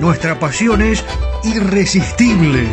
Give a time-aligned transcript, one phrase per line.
[0.00, 1.04] nuestra pasión es
[1.44, 2.66] irresistible.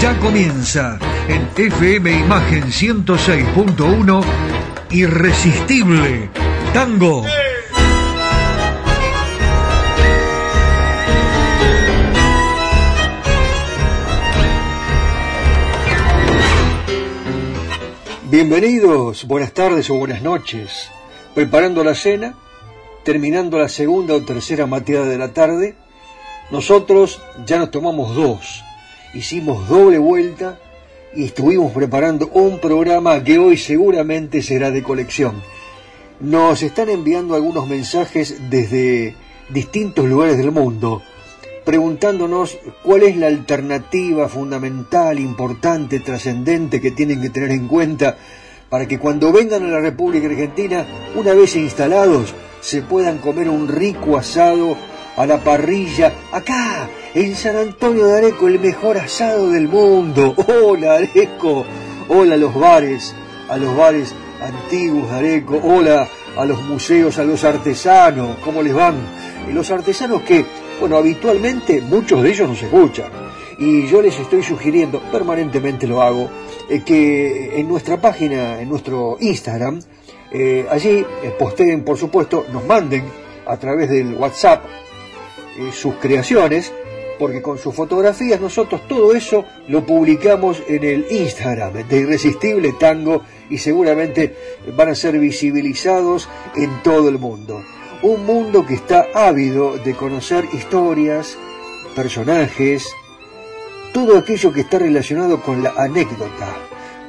[0.00, 0.98] Ya comienza
[1.28, 4.24] en FM Imagen 106.1
[4.90, 6.30] Irresistible
[6.72, 7.24] Tango.
[18.30, 20.90] Bienvenidos, buenas tardes o buenas noches.
[21.34, 22.34] Preparando la cena,
[23.04, 25.76] terminando la segunda o tercera mateada de la tarde,
[26.52, 28.62] nosotros ya nos tomamos dos,
[29.14, 30.58] hicimos doble vuelta
[31.16, 35.42] y estuvimos preparando un programa que hoy seguramente será de colección.
[36.20, 39.14] Nos están enviando algunos mensajes desde
[39.48, 41.02] distintos lugares del mundo,
[41.64, 48.18] preguntándonos cuál es la alternativa fundamental, importante, trascendente que tienen que tener en cuenta
[48.68, 53.68] para que cuando vengan a la República Argentina, una vez instalados, se puedan comer un
[53.68, 54.76] rico asado
[55.16, 60.34] a la parrilla, acá, en San Antonio de Areco, el mejor asado del mundo.
[60.48, 61.64] Hola Areco,
[62.08, 63.14] hola a los bares,
[63.48, 68.74] a los bares antiguos de Areco, hola a los museos, a los artesanos, ¿cómo les
[68.74, 68.94] van?
[69.48, 70.44] Y los artesanos que,
[70.80, 73.10] bueno, habitualmente muchos de ellos no se escuchan.
[73.58, 76.30] Y yo les estoy sugiriendo, permanentemente lo hago,
[76.68, 79.80] eh, que en nuestra página, en nuestro Instagram,
[80.32, 83.04] eh, allí eh, posteen, por supuesto, nos manden
[83.46, 84.64] a través del WhatsApp
[85.58, 86.72] eh, sus creaciones,
[87.18, 93.22] porque con sus fotografías nosotros todo eso lo publicamos en el Instagram de Irresistible Tango
[93.48, 94.34] y seguramente
[94.76, 97.62] van a ser visibilizados en todo el mundo.
[98.02, 101.36] Un mundo que está ávido de conocer historias,
[101.94, 102.88] personajes,
[103.92, 106.56] todo aquello que está relacionado con la anécdota.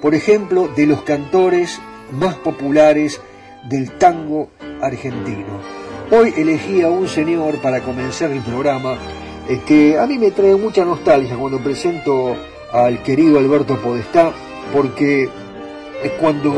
[0.02, 1.80] Por ejemplo, de los cantores
[2.12, 3.22] más populares
[3.70, 4.50] del tango
[4.81, 5.82] argentino.
[6.12, 8.97] Hoy elegí a un señor para comenzar el programa
[9.47, 12.36] eh, que a mí me trae mucha nostalgia cuando presento
[12.72, 14.31] al querido Alberto Podestá,
[14.74, 15.30] porque
[16.03, 16.53] es cuando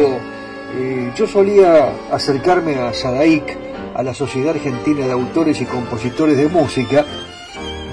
[0.75, 3.57] eh, yo solía acercarme a SADAIC,
[3.94, 7.05] a la Sociedad Argentina de Autores y Compositores de Música,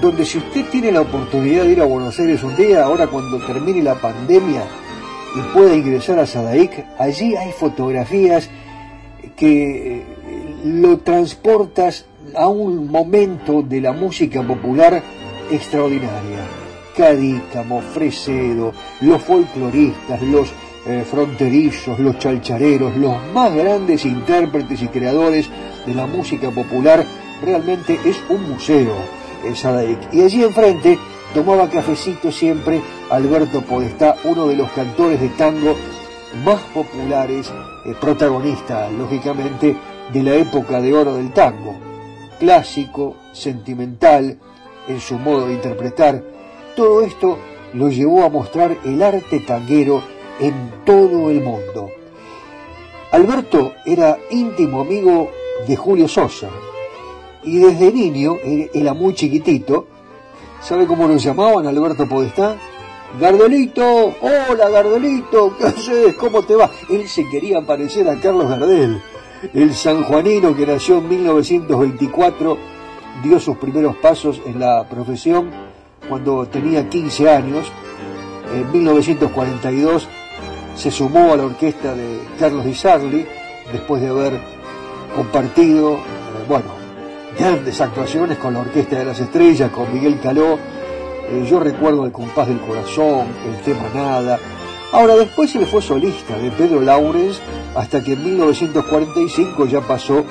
[0.01, 3.37] donde si usted tiene la oportunidad de ir a Buenos Aires un día, ahora cuando
[3.45, 4.63] termine la pandemia
[5.35, 8.49] y pueda ingresar a SADAIC, allí hay fotografías
[9.37, 10.03] que eh,
[10.63, 15.01] lo transportas a un momento de la música popular
[15.51, 16.39] extraordinaria.
[16.95, 20.53] Cadícamo, Fresedo, los folcloristas, los
[20.85, 25.49] eh, fronterizos, los chalchareros, los más grandes intérpretes y creadores
[25.85, 27.05] de la música popular,
[27.41, 28.95] realmente es un museo,
[29.45, 30.13] el Sadaic.
[30.13, 30.97] Y allí enfrente
[31.33, 35.75] tomaba cafecito siempre Alberto Podestá, uno de los cantores de tango
[36.45, 37.51] más populares,
[37.85, 39.75] eh, protagonista, lógicamente,
[40.13, 41.73] de la época de oro del tango,
[42.39, 44.37] clásico, sentimental,
[44.87, 46.23] en su modo de interpretar,
[46.75, 47.39] todo esto
[47.73, 50.03] lo llevó a mostrar el arte tanguero
[50.39, 50.53] en
[50.85, 51.89] todo el mundo.
[53.11, 55.31] Alberto era íntimo amigo
[55.67, 56.49] de Julio Sosa
[57.43, 58.35] y desde niño,
[58.73, 59.87] era muy chiquitito,
[60.61, 62.55] ¿sabe cómo lo llamaban Alberto Podestá?
[63.19, 66.15] Gardolito, hola Gardolito, ¿qué haces?
[66.15, 66.69] ¿Cómo te va?
[66.89, 69.01] Él se quería parecer a Carlos Gardel
[69.53, 72.57] el sanjuanino que nació en 1924
[73.23, 75.49] dio sus primeros pasos en la profesión
[76.07, 77.71] cuando tenía 15 años.
[78.53, 80.07] En 1942
[80.75, 83.25] se sumó a la orquesta de Carlos Di Sarli
[83.71, 84.39] después de haber
[85.15, 85.99] compartido, eh,
[86.47, 86.83] bueno,
[87.37, 90.57] grandes actuaciones con la Orquesta de las Estrellas, con Miguel Caló.
[91.29, 94.39] Eh, yo recuerdo el compás del corazón, el tema Nada,
[94.93, 97.41] Ahora, después él fue solista de Pedro Laurens
[97.75, 100.23] hasta que en 1945 ya pasó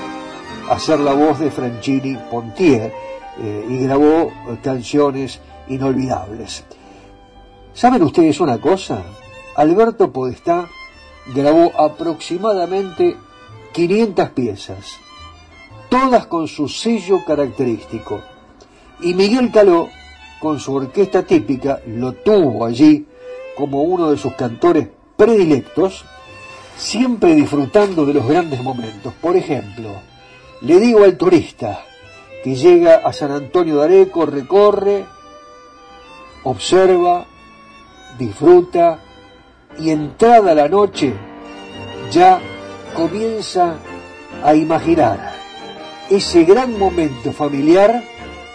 [0.71, 2.93] a ser la voz de Franchini Pontier
[3.41, 4.31] eh, y grabó
[4.63, 6.63] canciones inolvidables.
[7.75, 9.03] ¿Saben ustedes una cosa?
[9.57, 10.69] Alberto Podestá
[11.35, 13.17] grabó aproximadamente
[13.73, 14.97] 500 piezas,
[15.89, 18.21] todas con su sello característico.
[19.01, 19.89] Y Miguel Caló,
[20.41, 23.09] con su orquesta típica, lo tuvo allí
[23.63, 26.05] como uno de sus cantores predilectos,
[26.77, 29.15] siempre disfrutando de los grandes momentos.
[29.21, 29.89] Por ejemplo,
[30.63, 31.85] le digo al turista
[32.43, 35.05] que llega a San Antonio de Areco, recorre,
[36.43, 37.25] observa,
[38.19, 38.99] disfruta
[39.79, 41.15] y entrada la noche
[42.11, 42.41] ya
[42.95, 43.77] comienza
[44.43, 45.35] a imaginar
[46.11, 48.03] ese gran momento familiar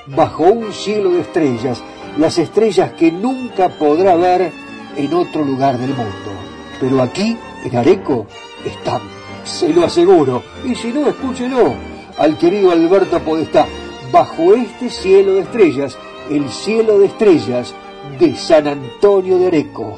[0.07, 1.81] bajo un cielo de estrellas,
[2.18, 4.66] las estrellas que nunca podrá ver
[4.97, 6.31] en otro lugar del mundo.
[6.79, 8.27] Pero aquí, en Areco,
[8.65, 9.01] están,
[9.44, 10.44] se lo aseguro.
[10.65, 11.73] Y si no, escúchelo
[12.17, 13.67] al querido Alberto Podestá,
[14.11, 15.97] bajo este cielo de estrellas,
[16.29, 17.73] el cielo de estrellas
[18.19, 19.97] de San Antonio de Areco.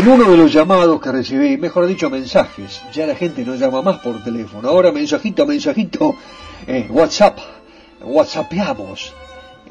[0.00, 3.82] En uno de los llamados que recibí, mejor dicho mensajes, ya la gente no llama
[3.82, 6.16] más por teléfono, ahora mensajito, mensajito,
[6.66, 7.38] eh, WhatsApp,
[8.00, 9.12] WhatsAppeamos,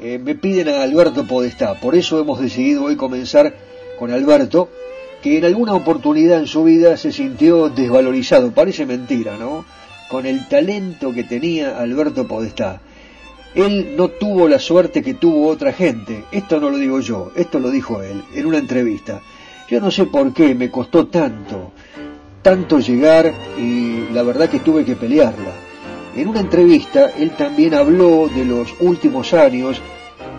[0.00, 3.52] eh, me piden a Alberto Podestá, por eso hemos decidido hoy comenzar
[3.98, 4.68] con Alberto,
[5.20, 9.64] que en alguna oportunidad en su vida se sintió desvalorizado, parece mentira, ¿no?
[10.08, 12.80] Con el talento que tenía Alberto Podestá.
[13.56, 17.58] Él no tuvo la suerte que tuvo otra gente, esto no lo digo yo, esto
[17.58, 19.22] lo dijo él en una entrevista.
[19.70, 21.70] Yo no sé por qué me costó tanto,
[22.42, 25.52] tanto llegar y la verdad que tuve que pelearla.
[26.16, 29.80] En una entrevista él también habló de los últimos años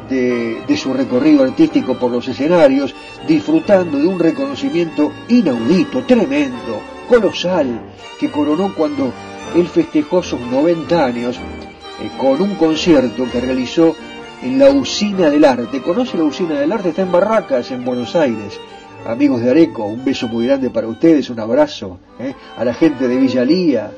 [0.10, 2.94] de, su recorrido artístico por los escenarios,
[3.26, 7.80] disfrutando de un reconocimiento inaudito, tremendo, colosal,
[8.20, 9.14] que coronó cuando
[9.56, 13.96] él festejó sus 90 años eh, con un concierto que realizó
[14.42, 15.82] en la Usina del Arte.
[15.82, 16.90] ¿Conoce la Usina del Arte?
[16.90, 18.60] Está en Barracas, en Buenos Aires
[19.06, 22.34] amigos de Areco, un beso muy grande para ustedes, un abrazo, ¿eh?
[22.58, 23.92] a la gente de Villalía,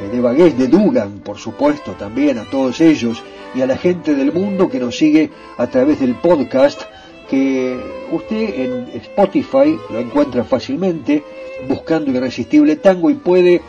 [0.00, 3.22] eh, de Bagués, de Dugan, por supuesto, también a todos ellos,
[3.54, 6.82] y a la gente del mundo que nos sigue a través del podcast,
[7.28, 7.78] que
[8.10, 11.22] usted en Spotify lo encuentra fácilmente,
[11.68, 13.60] buscando Irresistible Tango y puede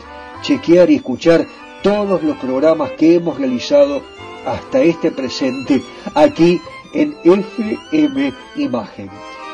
[0.42, 1.46] chequear y escuchar
[1.82, 4.02] todos los programas que hemos realizado
[4.46, 5.82] hasta este presente
[6.14, 6.60] aquí
[6.94, 9.10] en FM Imagen.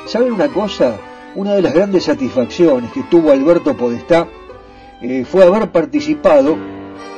[0.07, 0.99] ¿Saben una cosa?
[1.35, 4.27] Una de las grandes satisfacciones que tuvo Alberto Podestá
[5.03, 6.57] eh, fue haber participado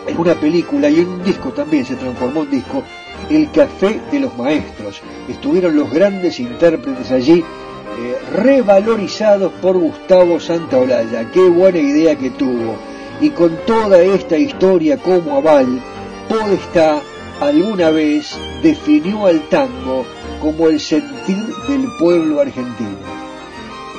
[0.07, 2.83] en una película y en un disco también se transformó en disco,
[3.31, 5.01] El Café de los Maestros.
[5.29, 11.31] Estuvieron los grandes intérpretes allí, eh, revalorizados por Gustavo Santaolalla.
[11.31, 12.77] Qué buena idea que tuvo.
[13.21, 15.81] Y con toda esta historia como aval,
[16.29, 17.01] Podestá
[17.41, 20.05] alguna vez definió al tango
[20.41, 23.30] como el sentir del pueblo argentino.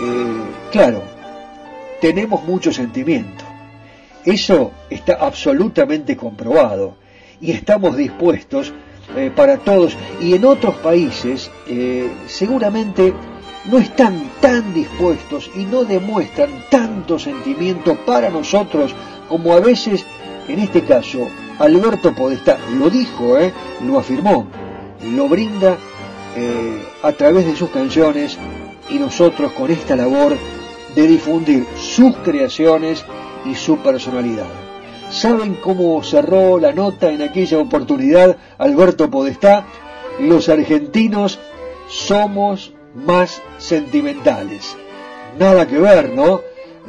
[0.02, 0.42] Eh,
[0.72, 1.04] claro,
[2.00, 3.44] tenemos mucho sentimiento.
[4.26, 6.96] Eso está absolutamente comprobado
[7.40, 8.74] y estamos dispuestos
[9.16, 9.96] eh, para todos.
[10.20, 13.14] Y en otros países eh, seguramente
[13.66, 18.96] no están tan dispuestos y no demuestran tanto sentimiento para nosotros
[19.30, 20.04] como a veces,
[20.48, 21.28] en este caso,
[21.60, 23.38] Alberto Podestá lo dijo,
[23.86, 24.48] lo afirmó,
[25.14, 25.78] lo brinda
[27.04, 28.38] a través de sus canciones
[28.92, 30.38] y nosotros con esta labor
[30.96, 33.06] de difundir sus creaciones
[33.46, 34.48] y su personalidad.
[35.10, 39.66] ¿Saben cómo cerró la nota en aquella oportunidad Alberto Podestá?
[40.20, 41.40] Los argentinos
[41.88, 44.76] somos más sentimentales.
[45.40, 46.42] Nada que ver, ¿no?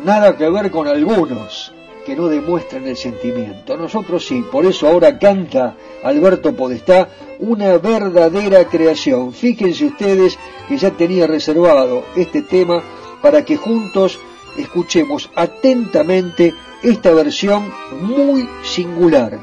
[0.04, 1.72] Nada que ver con algunos
[2.04, 3.76] que no demuestran el sentimiento.
[3.76, 9.32] Nosotros sí, por eso ahora canta Alberto Podestá una verdadera creación.
[9.32, 12.82] Fíjense ustedes que ya tenía reservado este tema
[13.20, 14.18] para que juntos
[14.56, 19.38] escuchemos atentamente esta versión muy singular.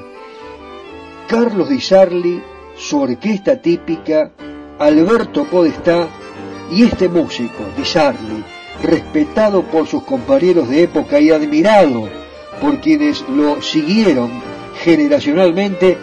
[1.28, 2.42] Carlos Di Sarli,
[2.76, 4.32] su orquesta típica,
[4.80, 6.08] Alberto Podestá
[6.72, 8.44] y este músico, Di Sarli,
[8.84, 12.10] respetado por sus compañeros de época y admirado
[12.62, 14.32] por quienes lo siguieron
[14.84, 15.98] generacionalmente,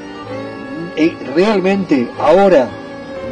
[1.35, 2.69] realmente ahora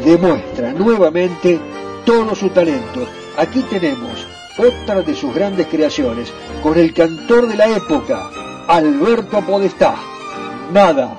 [0.05, 1.59] demuestra nuevamente
[2.05, 3.07] todo su talento.
[3.37, 4.27] Aquí tenemos
[4.59, 8.31] otra de sus grandes creaciones con el cantor de la época,
[8.69, 9.97] Alberto Podestá.
[10.73, 11.19] Nada.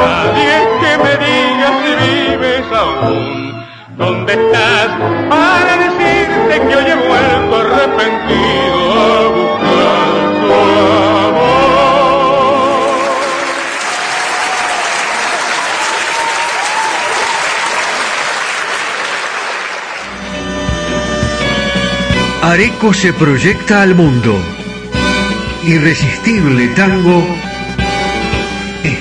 [0.00, 3.20] nadie que me diga si vives aún.
[3.96, 4.88] ¿Dónde estás
[5.28, 10.52] para decirte que hoy he vuelto arrepentido a buscar tu
[11.28, 11.70] amor?
[22.42, 24.34] Areco se proyecta al mundo.
[25.62, 27.22] Irresistible tango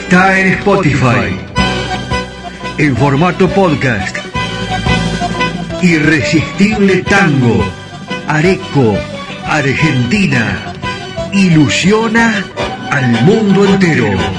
[0.09, 1.39] está en Spotify.
[2.79, 4.17] En formato podcast.
[5.83, 7.63] Irresistible Tango.
[8.27, 8.97] Areco,
[9.45, 10.73] Argentina.
[11.31, 12.43] Ilusiona
[12.89, 14.38] al mundo entero.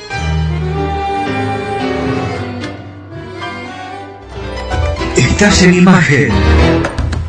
[5.41, 6.29] Estás en imagen.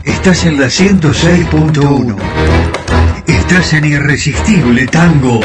[0.05, 2.15] Estás en la 106.1.
[3.27, 5.41] Estás en Irresistible Tango.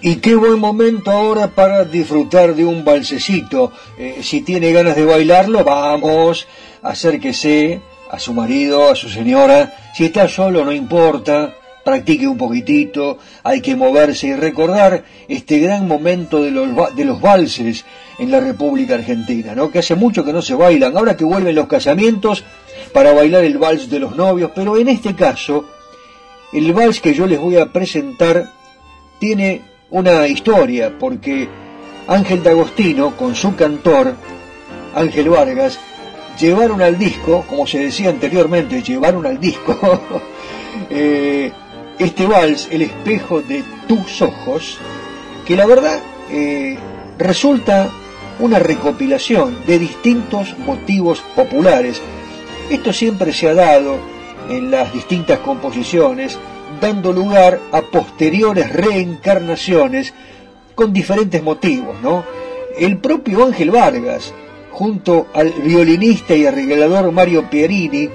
[0.00, 3.70] Y qué buen momento ahora para disfrutar de un balsecito.
[3.98, 6.48] Eh, si tiene ganas de bailarlo, vamos,
[6.80, 9.74] acérquese a su marido, a su señora.
[9.94, 15.86] Si está solo, no importa practique un poquitito, hay que moverse y recordar este gran
[15.86, 17.84] momento de los, de los valses
[18.18, 19.70] en la República Argentina, ¿no?
[19.70, 22.44] que hace mucho que no se bailan, ahora que vuelven los casamientos
[22.92, 25.66] para bailar el vals de los novios, pero en este caso,
[26.52, 28.50] el vals que yo les voy a presentar
[29.18, 31.48] tiene una historia, porque
[32.08, 34.14] Ángel D'Agostino, con su cantor,
[34.94, 35.78] Ángel Vargas,
[36.38, 40.00] llevaron al disco, como se decía anteriormente, llevaron al disco,
[40.90, 41.52] eh,
[41.98, 44.78] este vals, El espejo de tus ojos,
[45.46, 46.76] que la verdad eh,
[47.18, 47.90] resulta
[48.40, 52.00] una recopilación de distintos motivos populares.
[52.70, 53.98] Esto siempre se ha dado
[54.48, 56.38] en las distintas composiciones,
[56.80, 60.12] dando lugar a posteriores reencarnaciones
[60.74, 61.96] con diferentes motivos.
[62.76, 64.34] El propio Ángel Vargas,
[64.72, 68.08] junto al violinista y arreglador Mario Pierini,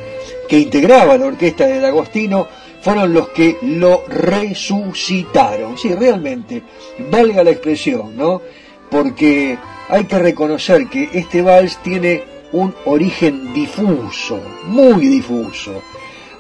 [0.49, 2.47] que integraba la orquesta de D'Agostino,
[2.81, 5.77] fueron los que lo resucitaron.
[5.77, 6.63] Sí, realmente,
[7.11, 8.41] valga la expresión, ¿no?
[8.89, 9.57] Porque
[9.89, 15.81] hay que reconocer que este vals tiene un origen difuso, muy difuso.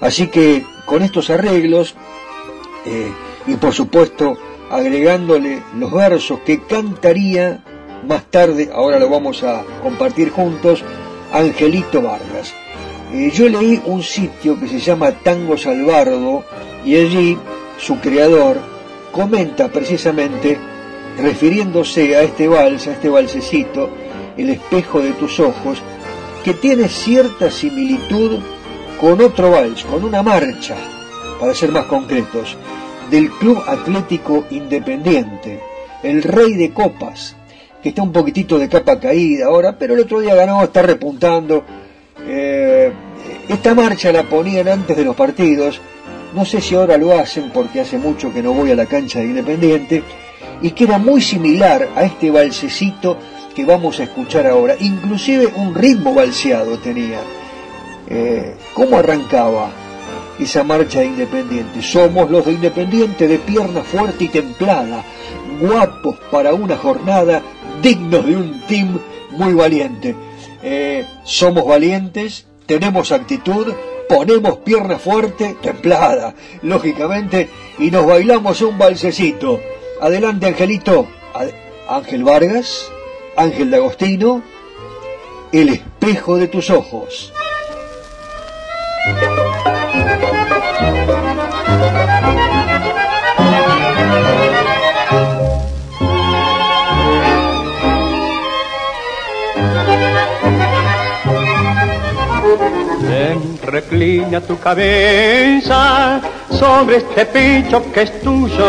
[0.01, 1.95] Así que con estos arreglos,
[2.85, 3.11] eh,
[3.47, 4.37] y por supuesto
[4.69, 7.63] agregándole los versos que cantaría
[8.07, 10.83] más tarde, ahora lo vamos a compartir juntos,
[11.31, 12.53] Angelito Vargas.
[13.11, 16.43] Eh, yo leí un sitio que se llama Tango Salvardo
[16.85, 17.37] y allí
[17.79, 18.57] su creador
[19.11, 20.57] comenta precisamente,
[21.17, 23.89] refiriéndose a este vals, a este valsecito,
[24.37, 25.81] El espejo de tus ojos,
[26.43, 28.39] que tiene cierta similitud
[29.01, 30.75] con otro vals, con una marcha,
[31.39, 32.55] para ser más concretos,
[33.09, 35.59] del Club Atlético Independiente,
[36.03, 37.35] el Rey de Copas,
[37.81, 41.65] que está un poquitito de capa caída ahora, pero el otro día ganó, está repuntando,
[42.31, 42.91] eh,
[43.47, 45.81] esta marcha la ponían antes de los partidos,
[46.35, 49.17] no sé si ahora lo hacen porque hace mucho que no voy a la cancha
[49.17, 50.03] de Independiente,
[50.61, 53.17] y que era muy similar a este balsecito
[53.55, 57.19] que vamos a escuchar ahora, inclusive un ritmo balseado tenía.
[58.07, 59.71] Eh, ¿Cómo arrancaba
[60.37, 61.81] esa marcha de Independiente?
[61.81, 65.03] Somos los de Independiente de pierna fuerte y templada,
[65.59, 67.41] guapos para una jornada,
[67.81, 68.99] dignos de un team
[69.31, 70.28] muy valiente.
[71.23, 73.73] Somos valientes, tenemos actitud,
[74.07, 79.59] ponemos pierna fuerte, templada, lógicamente, y nos bailamos un balsecito.
[80.01, 81.07] Adelante, Angelito.
[81.87, 82.91] Ángel Vargas,
[83.35, 84.43] Ángel de Agostino,
[85.51, 87.33] el espejo de tus ojos.
[103.63, 108.65] Reclina tu cabeza sobre este pecho que es tuyo.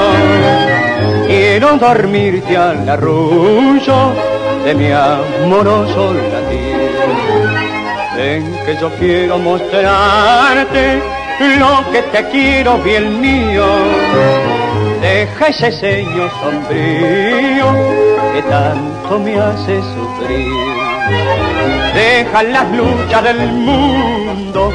[1.27, 4.13] Quiero dormirte al arrullo
[4.65, 6.91] de mi amoroso latir.
[8.17, 11.03] Ven que yo quiero mostrarte
[11.59, 13.67] lo que te quiero, bien mío.
[15.01, 17.67] Deja ese ceño sombrío
[18.35, 21.80] que tanto me hace sufrir.
[21.95, 24.73] Deja las luchas del mundo,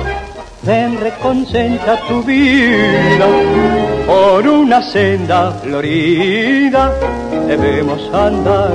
[0.63, 3.27] ven reconcentra tu vida
[4.05, 6.91] por una senda florida
[7.47, 8.73] debemos andar.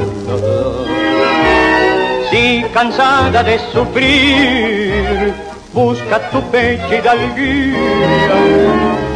[2.31, 5.33] Si cansada de sufrir,
[5.73, 7.01] busca tu pecho y
[7.41, 8.37] guía,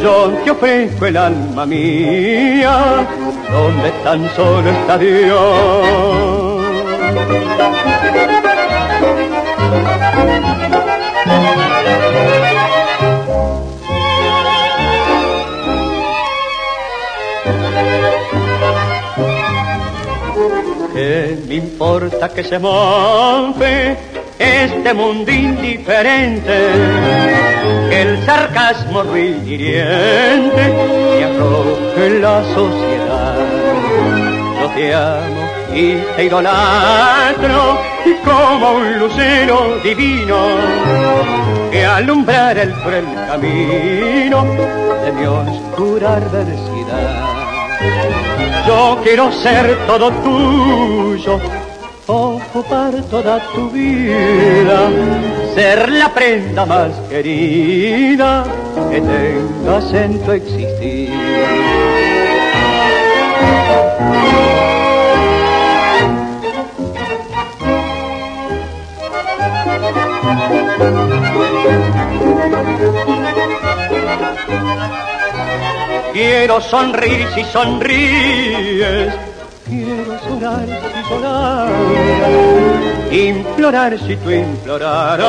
[0.01, 3.07] yo te ofrezco el alma mía,
[3.51, 6.65] donde tan solo está Dios.
[20.93, 23.97] ¿Qué me importa que se mofe
[24.39, 26.57] este mundo indiferente?
[27.89, 30.73] Que el sarcasmo ruiniriente
[31.17, 33.35] me arroje la sociedad.
[34.61, 40.37] Yo te amo y te idolatro como un lucero divino
[41.71, 44.43] que alumbrar el cruel camino
[45.03, 47.35] de mi oscura adversidad.
[48.67, 51.39] Yo quiero ser todo tuyo,
[52.07, 54.89] ocupar toda tu vida,
[55.53, 58.43] ser la prenda más querida
[58.91, 61.11] que tengas en tu existir.
[76.13, 79.13] Quiero sonreír si sonríes,
[79.67, 81.69] quiero llorar si llorar,
[83.11, 85.25] implorar si tú implorarás.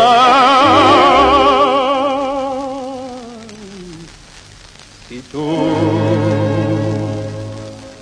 [5.08, 5.44] Si tú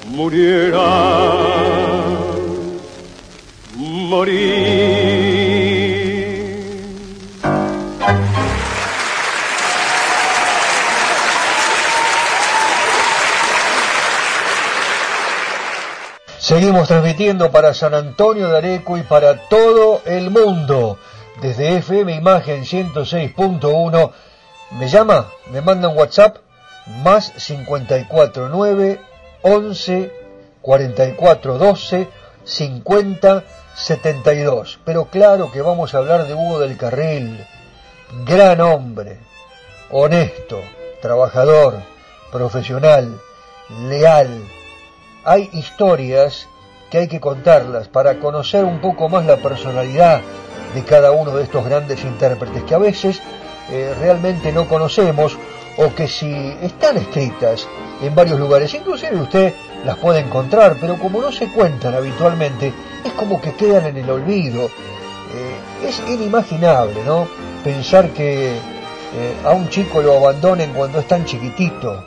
[0.09, 0.83] murieras,
[3.74, 4.93] morir.
[16.44, 20.98] Seguimos transmitiendo para San Antonio de Areco y para todo el mundo.
[21.40, 24.11] Desde FM Imagen 106.1.
[24.72, 25.30] ¿Me llama?
[25.50, 26.37] ¿Me manda un WhatsApp?
[27.02, 29.00] Más 549
[29.40, 30.12] 11
[30.61, 32.09] 44 12
[32.44, 34.80] 50 72.
[34.85, 37.42] Pero claro que vamos a hablar de Hugo del Carril.
[38.26, 39.16] Gran hombre,
[39.90, 40.61] honesto,
[41.00, 41.80] trabajador,
[42.30, 43.18] profesional,
[43.88, 44.28] leal
[45.25, 46.49] hay historias
[46.91, 50.21] que hay que contarlas para conocer un poco más la personalidad
[50.75, 53.21] de cada uno de estos grandes intérpretes que a veces
[53.71, 55.37] eh, realmente no conocemos
[55.77, 57.67] o que si están escritas
[58.01, 62.73] en varios lugares, inclusive usted las puede encontrar, pero como no se cuentan habitualmente,
[63.05, 64.67] es como que quedan en el olvido.
[64.67, 67.27] Eh, es inimaginable, ¿no?
[67.65, 72.05] Pensar que eh, a un chico lo abandonen cuando es tan chiquitito.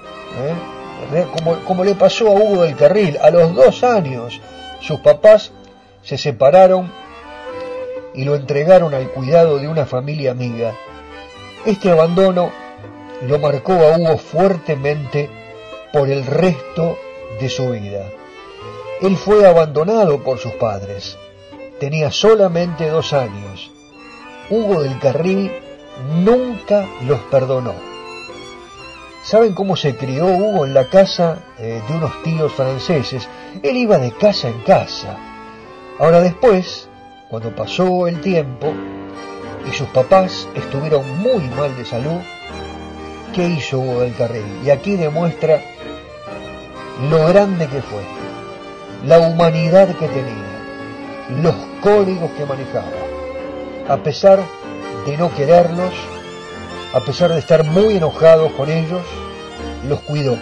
[1.65, 4.41] Como, le pasó a Hugo del Carril, a los dos años
[4.81, 5.51] sus papás
[6.03, 6.91] se separaron
[8.13, 10.75] y lo entregaron al cuidado de una familia amiga.
[11.65, 12.51] Este abandono
[13.27, 15.29] lo marcó a Hugo fuertemente
[15.93, 16.97] por el resto
[17.39, 18.05] de su vida.
[19.01, 21.17] Él fue abandonado por sus padres.
[21.79, 23.71] Tenía solamente dos años.
[24.49, 25.51] Hugo del Carril
[26.23, 27.96] nunca los perdonó.
[29.27, 33.27] ¿Saben cómo se crió Hugo en la casa eh, de unos tíos franceses?
[33.61, 35.17] Él iba de casa en casa.
[35.99, 36.87] Ahora después,
[37.29, 38.71] cuando pasó el tiempo
[39.69, 42.21] y sus papás estuvieron muy mal de salud,
[43.35, 44.45] ¿qué hizo Hugo del Carril?
[44.63, 45.61] Y aquí demuestra
[47.09, 48.03] lo grande que fue,
[49.05, 52.87] la humanidad que tenía, los códigos que manejaba.
[53.89, 54.39] A pesar
[55.05, 55.93] de no quererlos,
[56.97, 59.03] a pesar de estar muy enojados con ellos,
[59.87, 60.35] los cuidó.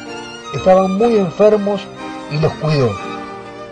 [0.53, 1.81] Estaban muy enfermos
[2.31, 2.95] y los cuidó,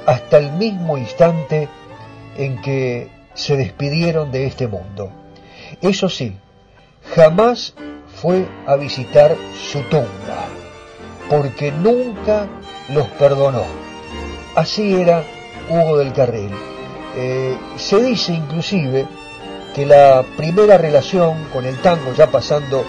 [0.06, 1.70] hasta el mismo instante
[2.36, 5.10] en que se despidieron de este mundo.
[5.82, 6.36] Eso sí,
[7.16, 7.74] jamás
[8.22, 9.34] fue a visitar
[9.72, 10.50] su tumba,
[11.30, 12.48] porque nunca
[12.90, 13.64] los perdonó.
[14.56, 15.24] Así era
[15.70, 16.52] Hugo del Carril.
[17.16, 19.08] Eh, se dice inclusive
[19.74, 22.84] que la primera relación con el tango, ya pasando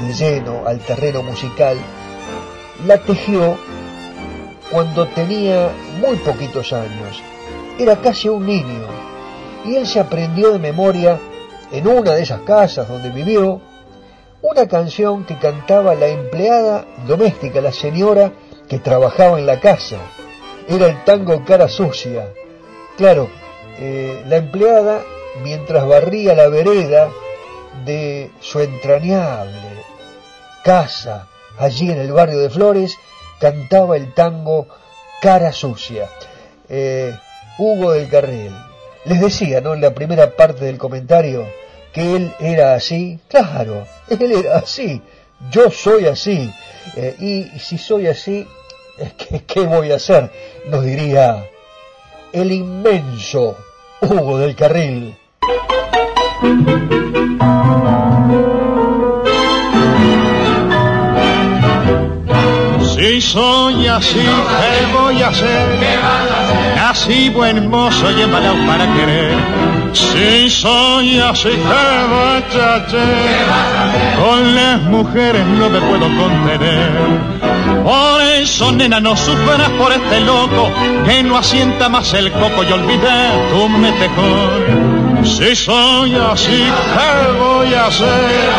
[0.00, 1.76] de lleno al terreno musical,
[2.86, 3.56] la tejió
[4.70, 7.22] cuando tenía muy poquitos años.
[7.78, 8.86] Era casi un niño
[9.64, 11.18] y él se aprendió de memoria
[11.70, 13.60] en una de esas casas donde vivió
[14.42, 18.32] una canción que cantaba la empleada doméstica, la señora
[18.68, 19.98] que trabajaba en la casa.
[20.68, 22.28] Era el tango cara sucia.
[22.96, 23.28] Claro,
[23.78, 25.02] eh, la empleada
[25.42, 27.10] mientras barría la vereda
[27.84, 29.84] de su entrañable
[30.62, 32.96] casa allí en el barrio de Flores,
[33.40, 34.68] cantaba el tango
[35.20, 36.08] Cara Sucia.
[36.68, 37.14] Eh,
[37.58, 38.52] Hugo del Carril.
[39.04, 39.74] Les decía, ¿no?
[39.74, 41.46] En la primera parte del comentario
[41.92, 43.18] que él era así.
[43.28, 45.02] Claro, él era así.
[45.50, 46.52] Yo soy así.
[46.96, 48.46] Eh, y, si soy así,
[49.18, 50.30] ¿qué, ¿qué voy a hacer?
[50.66, 51.46] Nos diría
[52.32, 53.56] el inmenso
[54.00, 55.16] Hugo del Carril.
[62.94, 65.66] Si soy así, ¿qué voy a hacer?
[66.76, 69.34] Nací buen mozo y embalado para querer.
[69.92, 73.02] Si soy así, ¿qué voy a hacer?
[74.22, 77.32] Con las mujeres no me puedo contener.
[77.82, 80.70] Por eso, nena, no sufras por este loco
[81.04, 85.11] que no asienta más el coco y olvida tu metejón.
[85.24, 88.50] Si soy así, ¿qué voy a hacer?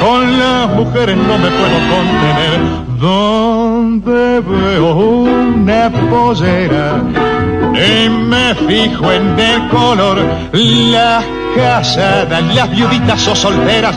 [0.00, 2.60] Con las mujeres no me puedo contener.
[3.00, 7.02] Donde veo una posera
[7.74, 10.18] y me fijo en el color,
[10.52, 13.96] las casadas, las viuditas o solteras,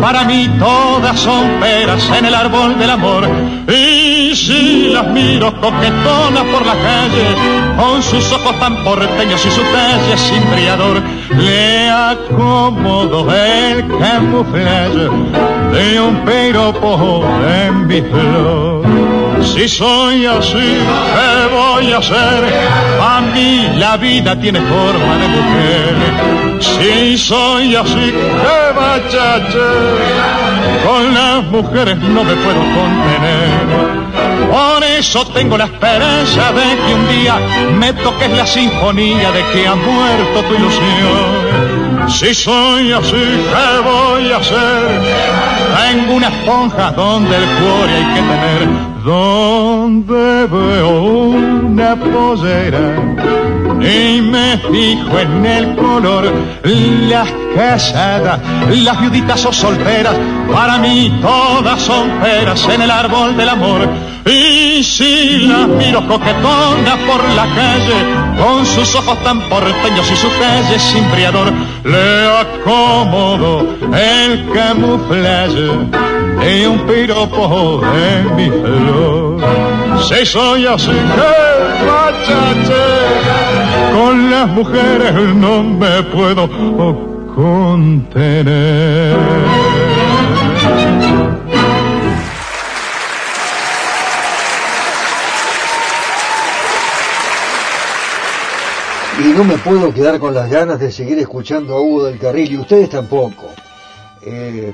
[0.00, 3.28] para mí todas son peras en el árbol del amor.
[3.68, 7.26] Y si las miro coquetonas por la calle,
[7.76, 11.02] con sus ojos tan porteños y su talle sin brillador,
[11.36, 15.08] le acomodo el camuflaje
[15.72, 19.15] de un piropo en mi flor.
[19.54, 20.78] Si soy así,
[21.14, 22.44] ¿qué voy a hacer?
[23.00, 25.94] A mí la vida tiene forma de mujer.
[26.60, 29.58] Si soy así, ¿qué bachache?
[30.84, 33.96] Con las mujeres no me puedo contener.
[34.50, 37.38] Por eso tengo la esperanza de que un día
[37.78, 41.75] me toques la sinfonía de que ha muerto tu ilusión.
[42.08, 45.02] Si soy así, ¿qué voy a hacer?
[45.90, 52.96] Tengo una esponja donde el cuore hay que tener donde veo una posera
[53.80, 56.32] y me fijo en el color,
[57.08, 58.40] las casadas,
[58.70, 60.14] las viuditas o solteras,
[60.52, 63.88] para mí todas son peras en el árbol del amor.
[64.26, 67.94] Y si las miro coquetonas por la calle,
[68.36, 71.52] con sus ojos tan porteños y su calle sin briador,
[71.84, 75.70] le acomodo el camuflaje
[76.44, 79.40] y un piropo en mi flor.
[80.08, 82.84] Si soy así que machate,
[83.94, 87.38] con las mujeres no me puedo Y
[99.36, 102.56] no me puedo quedar con las ganas de seguir escuchando a Hugo del Carril y
[102.56, 103.50] ustedes tampoco.
[104.22, 104.72] Eh,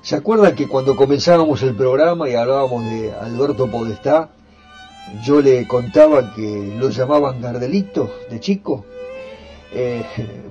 [0.00, 4.30] ¿Se acuerdan que cuando comenzábamos el programa y hablábamos de Alberto Podestá,
[5.22, 8.86] yo le contaba que lo llamaban Gardelito de chico?
[9.72, 10.02] Eh,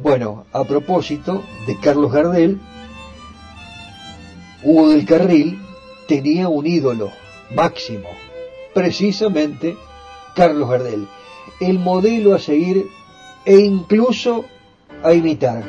[0.01, 2.59] bueno, a propósito de Carlos Gardel,
[4.63, 5.59] Hugo del Carril
[6.07, 7.11] tenía un ídolo
[7.55, 8.09] máximo,
[8.73, 9.75] precisamente
[10.35, 11.07] Carlos Gardel,
[11.59, 12.87] el modelo a seguir
[13.45, 14.45] e incluso
[15.03, 15.63] a imitar.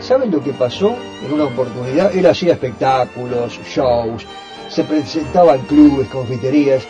[0.00, 2.14] ¿Saben lo que pasó en una oportunidad?
[2.14, 4.26] Él hacía espectáculos, shows,
[4.68, 6.84] se presentaba en clubes, confiterías,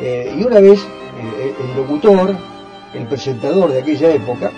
[0.00, 2.34] eh, y una vez eh, el locutor,
[2.94, 4.50] el presentador de aquella época,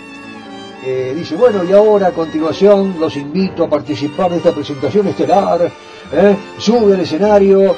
[0.84, 5.70] eh, dice, bueno, y ahora a continuación los invito a participar de esta presentación estelar,
[6.58, 7.76] sube al escenario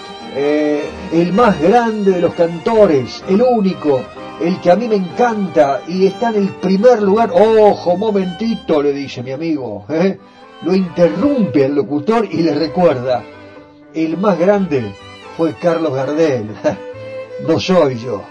[1.13, 4.01] el más grande de los cantores, el único,
[4.41, 7.31] el que a mí me encanta y está en el primer lugar.
[7.33, 9.85] Ojo, momentito, le dice mi amigo.
[9.89, 10.19] ¿eh?
[10.63, 13.23] Lo interrumpe el locutor y le recuerda.
[13.93, 14.95] El más grande
[15.37, 16.49] fue Carlos Gardel.
[17.47, 18.23] no soy yo.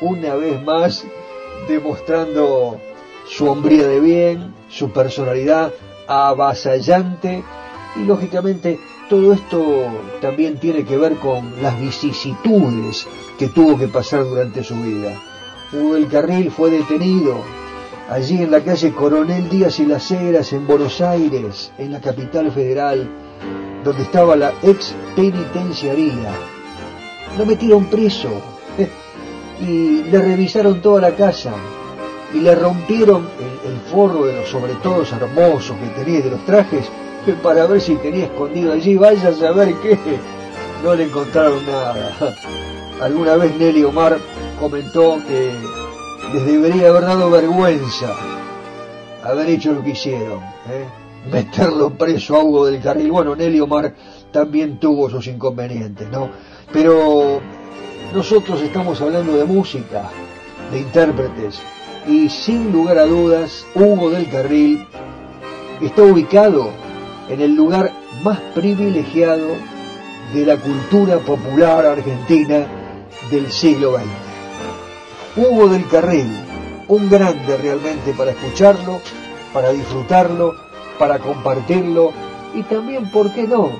[0.00, 1.04] Una vez más
[1.68, 2.80] demostrando
[3.28, 5.72] su hombría de bien, su personalidad
[6.06, 7.42] avasallante
[7.96, 9.62] y lógicamente todo esto
[10.20, 13.06] también tiene que ver con las vicisitudes
[13.38, 15.20] que tuvo que pasar durante su vida.
[15.72, 17.36] Hugo del Carril fue detenido
[18.08, 22.50] allí en la calle Coronel Díaz y Las Heras, en Buenos Aires, en la capital
[22.52, 23.08] federal,
[23.84, 26.32] donde estaba la ex penitenciaría.
[27.38, 28.28] Lo metieron preso
[29.60, 31.52] y le revisaron toda la casa
[32.34, 33.28] y le rompieron
[33.64, 36.90] el, forro de los sobretodos hermosos que tenía de los trajes
[37.42, 38.96] para ver si tenía escondido allí.
[38.96, 39.98] Vaya a saber qué.
[40.82, 42.16] No le encontraron nada.
[43.00, 44.18] Alguna vez Nelly Omar
[44.58, 45.52] comentó que
[46.32, 48.14] les debería haber dado vergüenza
[49.22, 50.86] haber hecho lo que hicieron, ¿eh?
[51.30, 53.10] meterlo preso a Hugo del Carril.
[53.10, 53.94] Bueno, Nelly Omar
[54.32, 56.30] también tuvo sus inconvenientes, ¿no?
[56.72, 57.40] Pero
[58.12, 60.10] nosotros estamos hablando de música,
[60.70, 61.60] de intérpretes,
[62.06, 64.86] y sin lugar a dudas, Hugo del Carril
[65.80, 66.70] está ubicado
[67.28, 69.48] en el lugar más privilegiado
[70.32, 72.66] de la cultura popular argentina
[73.30, 74.06] del siglo XX.
[75.36, 76.26] Hugo del Carril,
[76.88, 79.00] un grande realmente para escucharlo,
[79.52, 80.54] para disfrutarlo,
[80.98, 82.12] para compartirlo
[82.54, 83.70] y también, ¿por qué no?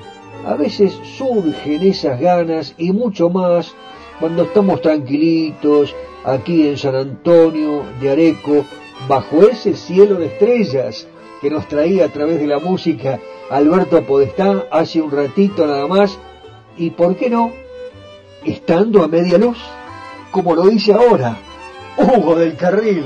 [0.45, 3.73] A veces surgen esas ganas y mucho más
[4.23, 8.63] cuando estamos tranquilitos aquí en San Antonio de Areco,
[9.05, 11.05] bajo ese cielo de estrellas
[11.41, 16.17] que nos traía a través de la música Alberto Podestá hace un ratito nada más,
[16.77, 17.51] y por qué no,
[18.45, 19.57] estando a media luz,
[20.31, 21.37] como lo dice ahora
[21.97, 23.03] Hugo del Carril.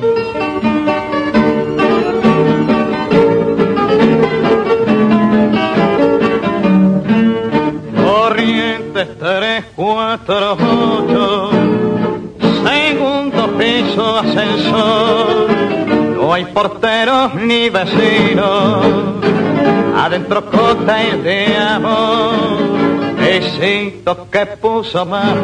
[8.98, 11.52] Corrientes 3, 4, 8,
[12.64, 15.50] segundo piso ascensor,
[16.16, 18.86] no hay porteros ni vecinos,
[19.96, 22.58] adentro cota de amor,
[23.20, 25.36] besito que puso más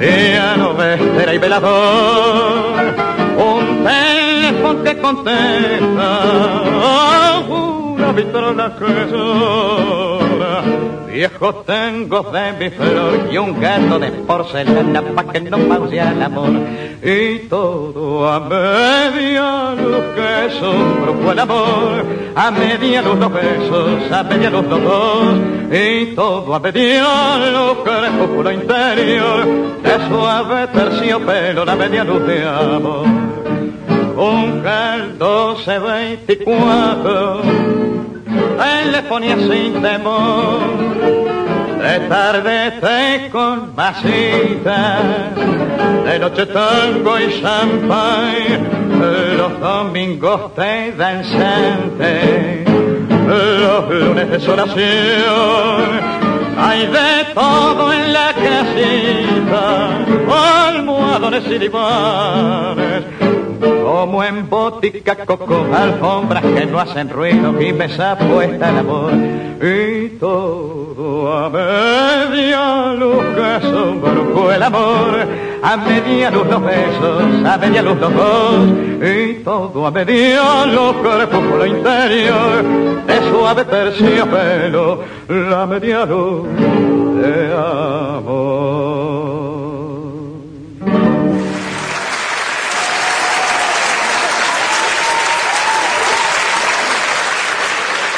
[0.00, 2.96] piano, vestera y velador,
[3.38, 6.18] un teléfono que contesta,
[8.02, 8.86] una vitrola que
[11.12, 16.22] viejo tengo de mi flor y un gato de porcelana pa' que no pause el
[16.22, 16.50] amor,
[17.02, 24.10] y todo a media luz que un brujo el amor, a media luz los besos,
[24.10, 25.34] a media luz los dos,
[25.70, 29.46] y todo a media luz crepúsculo interior,
[29.82, 33.21] de suave terciopelo, la media luz de amor.
[34.22, 37.42] Un cal 1224,
[38.56, 40.60] telefonía sin temor,
[41.82, 45.00] de tarde te con masita,
[46.04, 48.60] de noche tango y champagne,
[49.36, 52.64] los domingos te danzante,
[53.26, 56.00] los lunes desolación,
[56.58, 59.98] hay de todo en la casita,
[60.68, 63.02] almohadones y divanes,
[63.62, 69.12] como en botica coco, alfombras que no hacen ruido y mesa puesta el amor.
[69.62, 75.26] Y todo a media luz que el amor,
[75.62, 78.68] a media luz los besos, a media luz los dos,
[79.00, 82.64] y todo a media luz crepúsculo interior,
[83.06, 89.11] de suave terciopelo, la media luz de amor.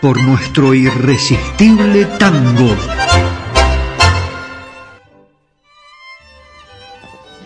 [0.00, 2.74] por nuestro irresistible tango.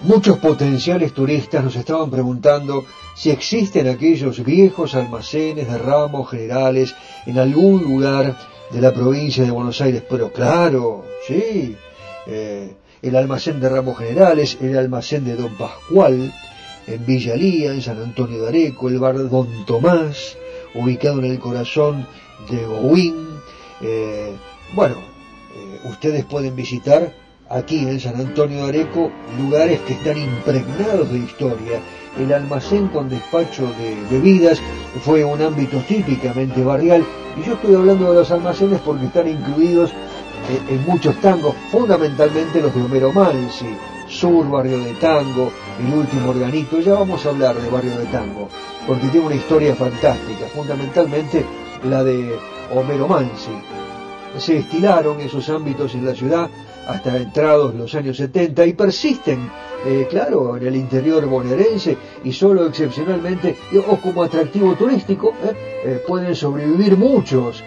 [0.03, 2.85] Muchos potenciales turistas nos estaban preguntando
[3.17, 6.95] si existen aquellos viejos almacenes de ramos generales
[7.27, 8.37] en algún lugar
[8.71, 10.03] de la provincia de Buenos Aires.
[10.09, 11.75] Pero claro, sí,
[12.27, 16.33] eh, el almacén de ramos generales, el almacén de Don Pascual,
[16.87, 20.37] en Villalía, en San Antonio de Areco, el bar Don Tomás,
[20.75, 22.07] ubicado en el corazón
[22.51, 23.29] de Gowin.
[23.81, 24.33] Eh,
[24.75, 27.15] bueno, eh, ustedes pueden visitar
[27.49, 31.81] aquí en San Antonio de Areco lugares que están impregnados de historia.
[32.19, 34.61] El almacén con despacho de bebidas
[35.03, 37.05] fue un ámbito típicamente barrial
[37.37, 42.61] y yo estoy hablando de los almacenes porque están incluidos eh, en muchos tangos, fundamentalmente
[42.61, 43.67] los de Homero Mansi,
[44.15, 45.51] Sur, Barrio de Tango,
[45.81, 48.49] El Último Organito, ya vamos a hablar de Barrio de Tango,
[48.87, 51.45] porque tiene una historia fantástica, fundamentalmente
[51.83, 52.33] la de
[52.73, 53.51] Homero Mansi.
[54.39, 56.49] Se estilaron esos ámbitos en la ciudad
[56.87, 59.51] hasta entrados los años 70 y persisten,
[59.85, 63.57] eh, claro, en el interior bonaerense y solo excepcionalmente
[63.89, 67.65] o como atractivo turístico eh, eh, pueden sobrevivir muchos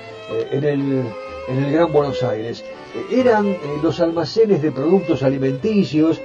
[0.51, 1.03] en, el,
[1.49, 2.63] en el Gran Buenos Aires.
[3.11, 6.21] Eran los almacenes de productos alimenticios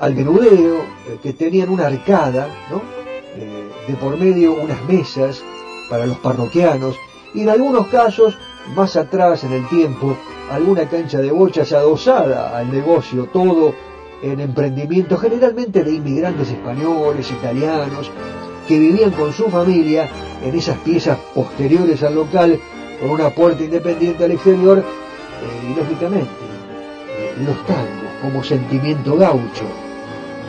[0.00, 2.82] al menudeo eh, que tenían una arcada, ¿no?
[3.36, 5.42] Eh, de por medio unas mesas
[5.88, 6.96] para los parroquianos
[7.34, 8.36] y en algunos casos,
[8.74, 10.16] más atrás en el tiempo,
[10.50, 13.74] alguna cancha de bochas adosada al negocio, todo
[14.22, 18.10] en emprendimientos generalmente de inmigrantes españoles, italianos,
[18.66, 20.08] que vivían con su familia
[20.42, 22.58] en esas piezas posteriores al local,
[23.00, 26.30] con una puerta independiente al exterior, eh, y lógicamente
[27.46, 29.89] los tangos como sentimiento gaucho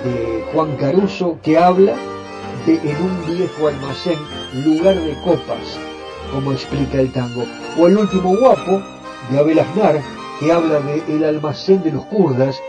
[0.04, 1.94] de Juan Caruso que habla
[2.66, 4.18] de en un viejo almacén
[4.66, 5.78] lugar de copas,
[6.34, 7.44] como explica el tango,
[7.80, 8.82] o el último guapo
[9.30, 10.02] de Abel Aznar
[10.40, 12.60] que habla de el almacén de los kurdas,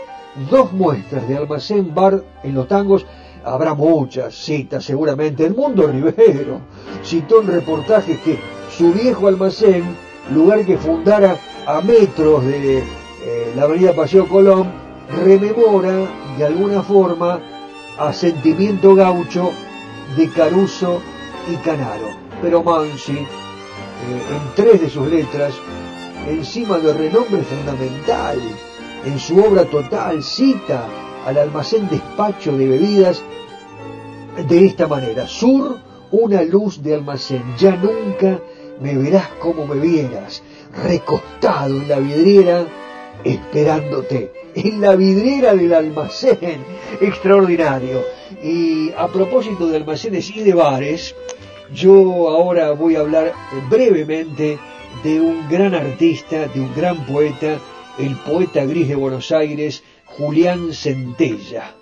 [0.49, 3.05] dos muestras de almacén bar en los tangos.
[3.43, 5.45] Habrá muchas citas seguramente.
[5.45, 6.61] El mundo Rivero.
[7.03, 8.37] Citó en reportajes que
[8.69, 9.83] su viejo almacén,
[10.31, 14.82] lugar que fundara a metros de eh, la avenida Paseo Colón,
[15.21, 16.07] rememora
[16.37, 17.39] de alguna forma
[17.97, 19.51] a sentimiento gaucho
[20.15, 21.01] de Caruso
[21.51, 22.07] y Canaro.
[22.41, 25.53] Pero Mansi, eh, en tres de sus letras,
[26.27, 28.39] encima de renombre fundamental,
[29.05, 30.87] en su obra total, cita
[31.25, 33.21] al almacén despacho de bebidas
[34.47, 35.27] de esta manera.
[35.27, 35.77] Sur,
[36.11, 37.43] una luz de almacén.
[37.57, 38.39] Ya nunca
[38.81, 40.43] me verás como me vieras,
[40.83, 42.65] recostado en la vidriera,
[43.23, 44.42] esperándote.
[44.55, 46.63] En la vidriera del almacén.
[47.01, 48.03] Extraordinario.
[48.43, 51.15] Y a propósito de almacenes y de bares,
[51.73, 53.33] yo ahora voy a hablar
[53.69, 54.59] brevemente
[55.03, 57.59] de un gran artista, de un gran poeta,
[57.97, 61.75] el poeta gris de Buenos Aires, Julián Centella,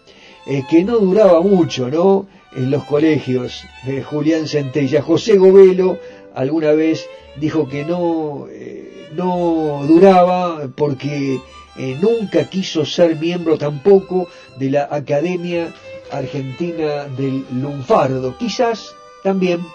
[0.45, 2.27] eh, que no duraba mucho, ¿no?
[2.55, 3.63] En los colegios,
[4.09, 5.01] Julián Centella.
[5.01, 5.97] José Govelo
[6.33, 7.07] alguna vez
[7.37, 11.39] dijo que no, eh, no duraba porque
[11.77, 15.73] eh, nunca quiso ser miembro tampoco de la Academia
[16.11, 18.37] Argentina del Lunfardo.
[18.37, 18.93] Quizás
[19.23, 19.65] también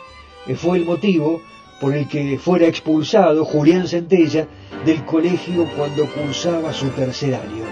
[0.57, 1.40] fue el motivo
[1.80, 4.47] por el que fuera expulsado Julián Centella
[4.84, 7.64] del colegio cuando cursaba su tercer año,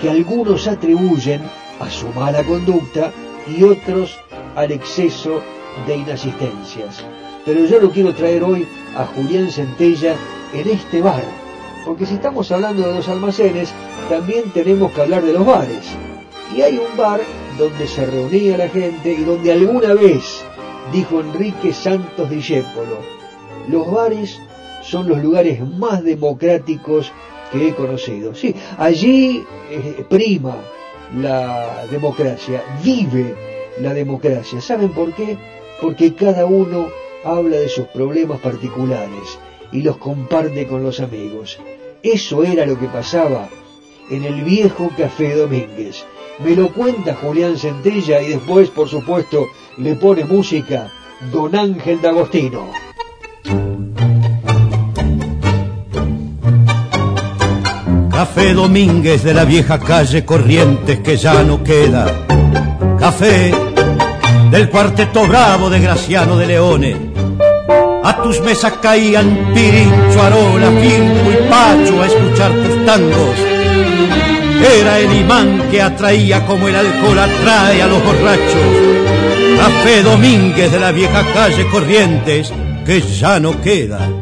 [0.00, 1.42] que algunos atribuyen
[1.80, 3.12] a su mala conducta
[3.46, 4.18] y otros
[4.56, 5.42] al exceso
[5.86, 7.04] de inasistencias.
[7.44, 8.66] Pero yo lo quiero traer hoy
[8.96, 10.16] a Julián Centella
[10.52, 11.24] en este bar,
[11.84, 13.72] porque si estamos hablando de los almacenes,
[14.08, 15.86] también tenemos que hablar de los bares.
[16.56, 17.20] Y hay un bar
[17.58, 20.44] donde se reunía la gente y donde alguna vez
[20.92, 22.98] dijo Enrique Santos Discépolo,
[23.68, 24.38] los bares
[24.82, 27.12] son los lugares más democráticos
[27.50, 28.34] que he conocido.
[28.34, 30.56] Sí, allí eh, prima
[31.16, 33.34] la democracia, vive
[33.80, 34.60] la democracia.
[34.60, 35.36] ¿Saben por qué?
[35.80, 36.88] Porque cada uno
[37.24, 39.38] habla de sus problemas particulares
[39.72, 41.58] y los comparte con los amigos.
[42.02, 43.48] Eso era lo que pasaba
[44.10, 46.04] en el viejo Café Domínguez.
[46.44, 49.46] Me lo cuenta Julián Centella y después, por supuesto,
[49.78, 50.90] le pone música
[51.32, 52.70] Don Ángel D'Agostino.
[58.10, 62.26] Café Domínguez de la vieja calle Corrientes que ya no queda.
[62.98, 63.52] Café
[64.50, 67.11] del cuarteto bravo de Graciano de Leone.
[68.04, 73.38] A tus mesas caían Pirincho, Arola, Firmo y Pacho a escuchar tus tangos.
[74.80, 78.92] Era el imán que atraía como el alcohol atrae a los borrachos.
[79.56, 82.52] Café Domínguez de la vieja calle Corrientes
[82.84, 84.21] que ya no queda.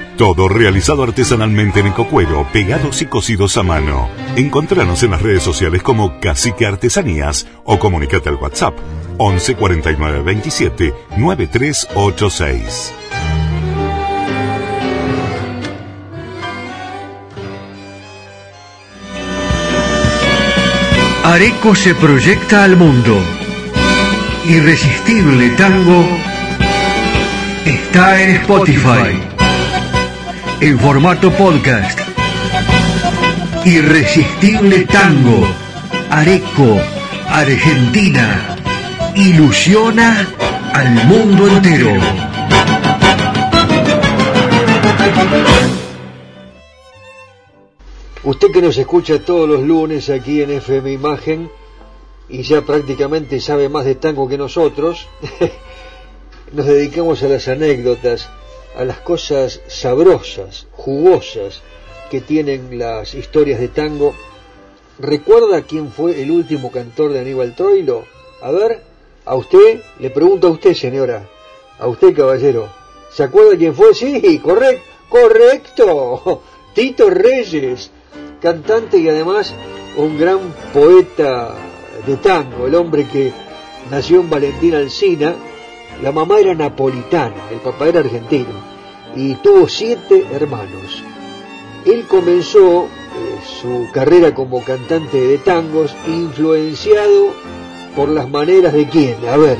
[0.21, 4.07] Todo realizado artesanalmente en ecocuero, pegados y cosidos a mano.
[4.35, 8.75] Encontranos en las redes sociales como Cacique Artesanías o comunicate al WhatsApp
[9.17, 12.93] 11 49 27 9386.
[21.23, 23.19] Areco se proyecta al mundo.
[24.45, 26.05] Irresistible Tango
[27.65, 29.20] está en Spotify.
[30.61, 31.99] En formato podcast.
[33.65, 35.47] Irresistible Tango.
[36.11, 36.79] Areco,
[37.27, 38.55] Argentina.
[39.15, 40.27] Ilusiona
[40.71, 41.89] al mundo entero.
[48.23, 51.49] Usted que nos escucha todos los lunes aquí en FM Imagen
[52.29, 55.07] y ya prácticamente sabe más de tango que nosotros,
[56.53, 58.29] nos dedicamos a las anécdotas,
[58.75, 61.61] a las cosas sabrosas, jugosas
[62.09, 64.13] que tienen las historias de tango.
[64.99, 68.05] ¿Recuerda quién fue el último cantor de Aníbal Troilo?
[68.41, 68.83] A ver,
[69.25, 71.27] a usted, le pregunto a usted, señora,
[71.79, 72.69] a usted, caballero.
[73.11, 73.93] ¿Se acuerda quién fue?
[73.93, 76.43] Sí, correcto, correcto.
[76.73, 77.91] Tito Reyes,
[78.41, 79.53] cantante y además
[79.97, 80.39] un gran
[80.73, 81.55] poeta
[82.05, 83.31] de tango, el hombre que
[83.89, 85.35] nació en Valentina Alsina,
[86.01, 88.53] la mamá era napolitana, el papá era argentino,
[89.15, 91.03] y tuvo siete hermanos.
[91.85, 97.33] Él comenzó eh, su carrera como cantante de tangos influenciado
[97.95, 99.57] por las maneras de quién, a ver,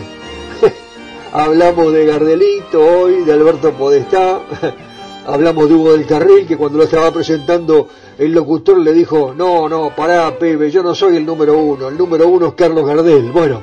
[1.34, 4.42] hablamos de Gardelito hoy, de Alberto Podestá,
[5.26, 7.88] hablamos de Hugo del Carril, que cuando lo estaba presentando
[8.18, 11.98] el locutor le dijo, no, no, pará, Pepe, yo no soy el número uno, el
[11.98, 13.32] número uno es Carlos Gardel.
[13.32, 13.62] Bueno,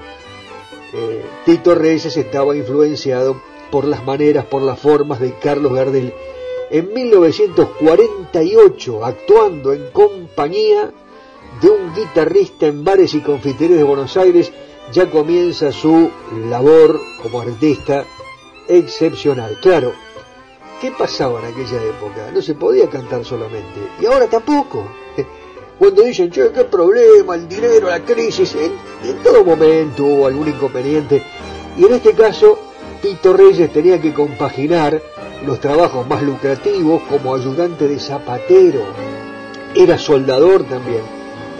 [0.92, 6.14] eh, Tito Reyes estaba influenciado por las maneras, por las formas de Carlos Gardel.
[6.70, 10.92] En 1948, actuando en compañía
[11.60, 14.52] de un guitarrista en bares y confiterías de Buenos Aires,
[14.92, 16.10] ya comienza su
[16.48, 18.04] labor como artista
[18.68, 19.58] excepcional.
[19.60, 19.92] Claro,
[20.80, 22.30] ¿Qué pasaba en aquella época?
[22.32, 23.80] No se podía cantar solamente.
[24.00, 24.86] Y ahora tampoco.
[25.78, 28.72] Cuando dicen, che, qué problema, el dinero, la crisis, en,
[29.22, 31.22] todo momento hubo algún inconveniente.
[31.76, 32.58] Y en este caso,
[33.00, 35.00] Tito Reyes tenía que compaginar
[35.46, 38.80] los trabajos más lucrativos como ayudante de zapatero.
[39.76, 41.02] Era soldador también.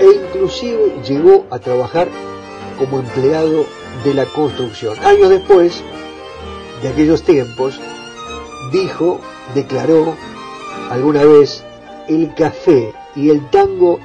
[0.01, 2.09] E inclusive llegó a trabajar
[2.77, 3.67] como empleado
[4.05, 4.99] de la construcción.
[5.05, 5.81] Años después
[6.83, 7.81] de aquellos tiempos,
[8.73, 9.21] dijo,
[9.55, 10.17] declaró
[10.91, 11.63] alguna vez,
[12.09, 13.99] el café y el tango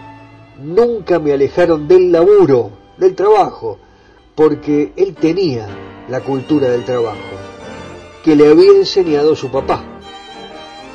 [0.61, 3.78] nunca me alejaron del laburo, del trabajo,
[4.36, 5.68] porque él tenía
[6.09, 7.18] la cultura del trabajo,
[8.24, 9.84] que le había enseñado su papá.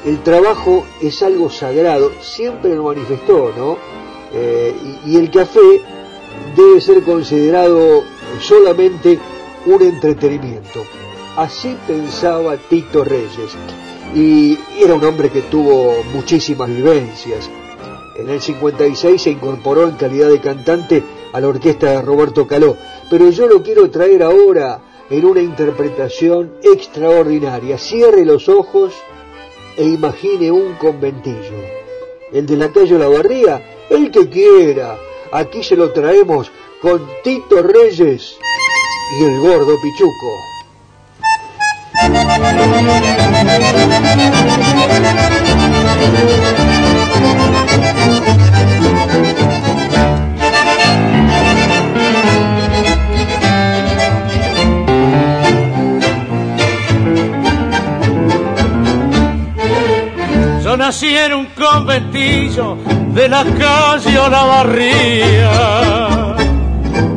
[0.05, 3.77] El trabajo es algo sagrado, siempre lo manifestó, ¿no?
[4.33, 4.75] Eh,
[5.07, 5.81] y el café
[6.57, 8.03] debe ser considerado
[8.41, 9.19] solamente
[9.67, 10.83] un entretenimiento.
[11.37, 13.57] Así pensaba Tito Reyes.
[14.15, 17.49] Y era un hombre que tuvo muchísimas vivencias.
[18.19, 22.77] En el 56 se incorporó en calidad de cantante a la orquesta de Roberto Caló.
[23.09, 27.79] Pero yo lo quiero traer ahora en una interpretación extraordinaria.
[27.79, 28.93] Cierre los ojos
[29.77, 31.63] e imagine un conventillo.
[32.33, 34.99] El de la calle La Barría, el que quiera.
[35.31, 36.51] Aquí se lo traemos
[36.83, 38.37] con Tito Reyes
[39.21, 40.35] y el gordo Pichuco.
[60.63, 62.77] Yo nací en un conventillo
[63.15, 65.51] de la calle Olavarría,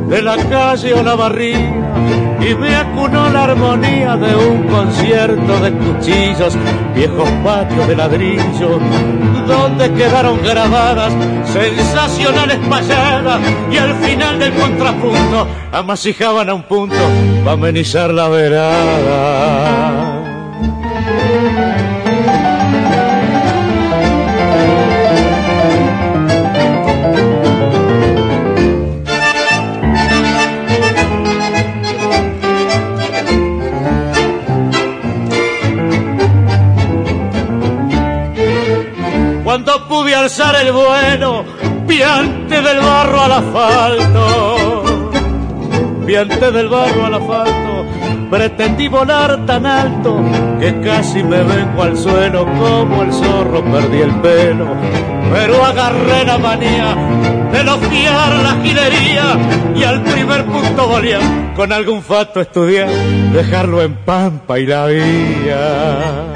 [0.08, 1.81] de la calle Olavarría
[2.42, 6.58] y me acunó la armonía de un concierto de cuchillos,
[6.96, 8.80] viejos patios de ladrillo,
[9.48, 11.14] donde quedaron grabadas
[11.46, 13.40] sensacionales payadas
[13.72, 16.96] y al final del contrapunto amasijaban a un punto
[17.44, 19.91] para amenizar la verada.
[40.12, 41.46] Del bueno,
[41.88, 44.84] piante del barro al asfalto.
[46.06, 47.86] Piante del barro al asfalto,
[48.30, 50.20] pretendí volar tan alto
[50.60, 54.76] que casi me vengo al suelo como el zorro perdí el pelo.
[55.32, 56.94] Pero agarré la manía
[57.54, 59.38] de elogiar la gilería
[59.74, 61.20] y al primer punto volía
[61.56, 62.90] con algún fato estudiar,
[63.32, 66.31] dejarlo en pampa y la vía.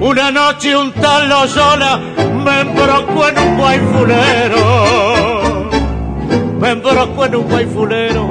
[0.00, 2.00] Una noche un tal Loyola
[2.44, 5.13] me embrocó en un guayfulero.
[6.64, 8.26] Me embrocó en un guayfulero.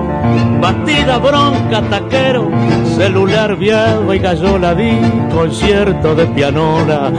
[0.59, 2.49] Batida, bronca, taquero.
[2.97, 4.99] Celular viado y gallola di
[5.31, 7.11] concierto de pianola.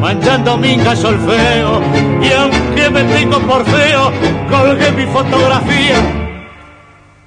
[0.00, 1.82] Manchando mi solfeo.
[2.22, 4.10] Y aunque me tengo por feo,
[4.50, 5.98] colgué mi fotografía.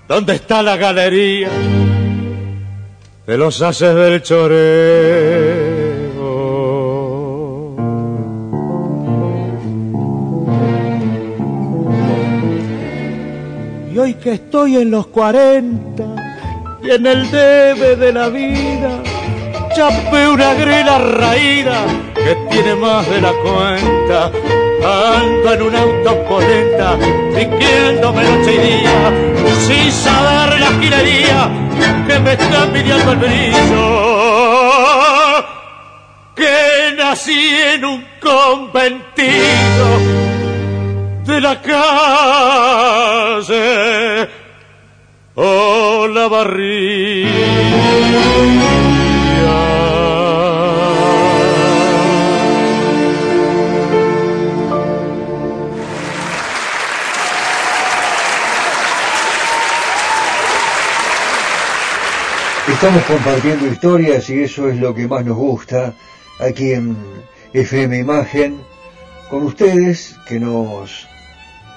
[0.07, 1.49] ¿Dónde está la galería?
[3.27, 5.36] De los haces del choreo.
[14.21, 16.03] Que estoy en los 40
[16.83, 19.01] y en el debe de la vida,
[19.75, 24.31] chapé una grela raída que tiene más de la cuenta.
[24.79, 29.11] Ando en un auto polenta, noche y día,
[29.67, 31.49] sin saber la gilería
[32.07, 33.87] que me está pidiendo el brillo.
[36.35, 40.26] Que nací en un conventido
[41.27, 41.77] de la calle.
[45.35, 46.27] O la
[62.67, 65.93] Estamos compartiendo historias y eso es lo que más nos gusta
[66.39, 66.95] aquí en
[67.53, 68.59] FM Imagen,
[69.29, 71.07] con ustedes que nos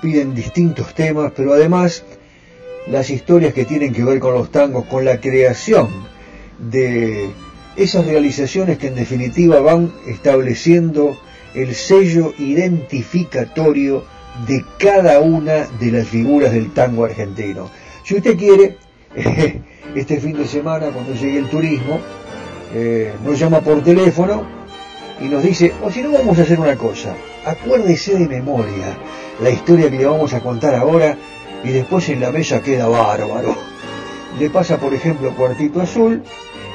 [0.01, 2.05] piden distintos temas, pero además
[2.86, 5.88] las historias que tienen que ver con los tangos, con la creación
[6.59, 7.30] de
[7.76, 11.18] esas realizaciones que en definitiva van estableciendo
[11.55, 14.05] el sello identificatorio
[14.46, 17.70] de cada una de las figuras del tango argentino.
[18.05, 18.76] Si usted quiere,
[19.94, 22.01] este fin de semana, cuando llegue el turismo,
[22.74, 24.44] eh, nos llama por teléfono
[25.20, 28.96] y nos dice, o si no vamos a hacer una cosa, acuérdese de memoria
[29.41, 31.16] la historia que le vamos a contar ahora
[31.64, 33.57] y después en la mesa queda bárbaro.
[34.38, 36.22] Le pasa, por ejemplo, Cuartito Azul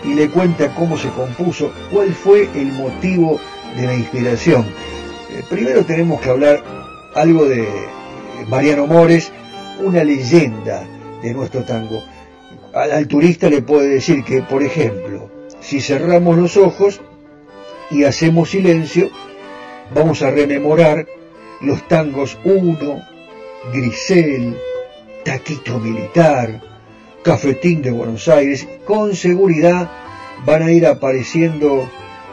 [0.04, 3.40] y le cuenta cómo se compuso, cuál fue el motivo
[3.76, 4.66] de la inspiración.
[5.32, 6.64] Eh, primero tenemos que hablar
[7.14, 7.68] algo de
[8.48, 9.32] Mariano Mores,
[9.84, 10.84] una leyenda
[11.22, 12.04] de nuestro tango.
[12.74, 15.30] Al, al turista le puede decir que, por ejemplo,
[15.62, 17.02] si cerramos los ojos
[17.90, 19.10] y hacemos silencio,
[19.94, 21.08] vamos a rememorar
[21.62, 23.02] los tangos 1,
[23.74, 24.58] Grisel,
[25.24, 26.62] Taquito Militar,
[27.24, 29.90] Cafetín de Buenos Aires, con seguridad
[30.46, 31.90] van a ir apareciendo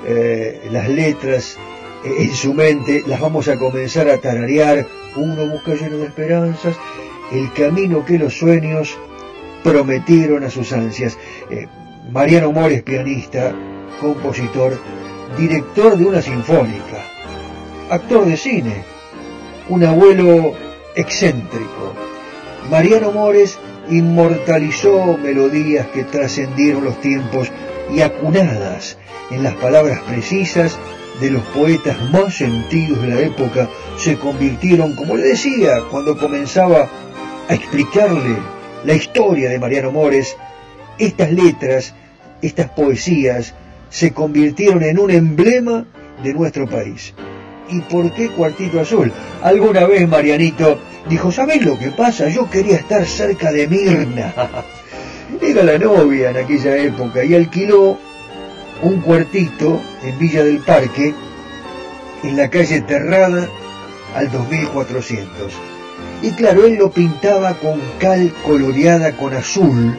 [0.07, 1.57] eh, las letras
[2.05, 6.77] eh, en su mente, las vamos a comenzar a tararear, uno busca lleno de esperanzas,
[7.31, 8.97] el camino que los sueños
[9.62, 11.16] prometieron a sus ansias.
[11.51, 11.66] Eh,
[12.11, 13.55] Mariano Mores, pianista,
[14.01, 14.79] compositor,
[15.39, 17.07] director de una sinfónica,
[17.89, 18.85] actor de cine,
[19.69, 20.55] un abuelo
[20.95, 21.95] excéntrico.
[22.71, 23.59] Mariano Mores
[23.89, 27.51] inmortalizó melodías que trascendieron los tiempos
[27.91, 28.99] y acunadas
[29.31, 30.79] en las palabras precisas
[31.21, 36.89] de los poetas más sentidos de la época se convirtieron, como le decía, cuando comenzaba
[37.49, 38.37] a explicarle
[38.85, 40.37] la historia de Mariano Mores,
[40.99, 41.95] estas letras,
[42.41, 43.55] estas poesías
[43.91, 45.85] se convirtieron en un emblema
[46.23, 47.15] de nuestro país.
[47.69, 49.13] ¿Y por qué Cuartito Azul?
[49.43, 52.29] Alguna vez Marianito dijo, ¿sabés lo que pasa?
[52.29, 54.35] Yo quería estar cerca de Mirna.
[55.41, 57.99] Era la novia en aquella época y alquiló
[58.83, 61.15] un cuartito en Villa del Parque,
[62.23, 63.49] en la calle Terrada,
[64.15, 65.53] al 2400.
[66.23, 69.99] Y claro, él lo pintaba con cal coloreada con azul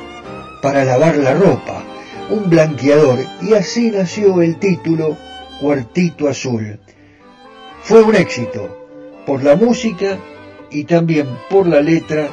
[0.62, 1.84] para lavar la ropa,
[2.30, 5.18] un blanqueador, y así nació el título
[5.60, 6.80] Cuartito Azul.
[7.84, 8.88] Fue un éxito
[9.26, 10.18] por la música
[10.72, 12.30] y también por la letra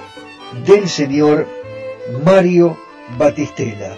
[0.65, 1.49] del señor
[2.25, 2.79] Mario
[3.19, 3.97] Batistela.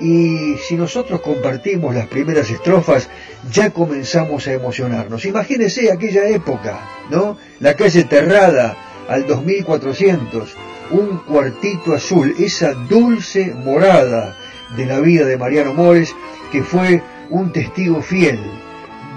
[0.00, 3.08] y si nosotros compartimos las primeras estrofas,
[3.52, 5.26] ya comenzamos a emocionarnos.
[5.26, 6.80] Imagínense aquella época,
[7.10, 7.36] ¿no?
[7.60, 8.76] La calle Terrada
[9.08, 10.56] al 2400,
[10.90, 14.36] un cuartito azul, esa dulce morada
[14.76, 16.16] de la vida de Mariano Mores,
[16.50, 18.40] que fue un testigo fiel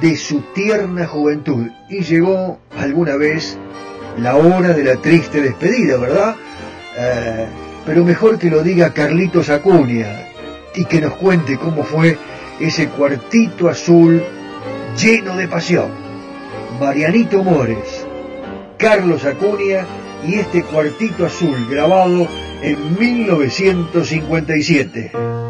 [0.04, 1.70] de su tierna juventud.
[1.88, 3.58] Y llegó alguna vez
[4.18, 6.36] la hora de la triste despedida, ¿verdad?
[6.98, 7.46] Eh,
[7.86, 10.28] pero mejor que lo diga Carlitos Acuña
[10.76, 12.18] y que nos cuente cómo fue
[12.60, 14.22] ese cuartito azul
[15.02, 15.88] lleno de pasión.
[16.82, 18.06] Marianito Mores,
[18.78, 19.86] Carlos Acuña
[20.28, 22.28] y este cuartito azul grabado
[22.62, 25.43] en 1957.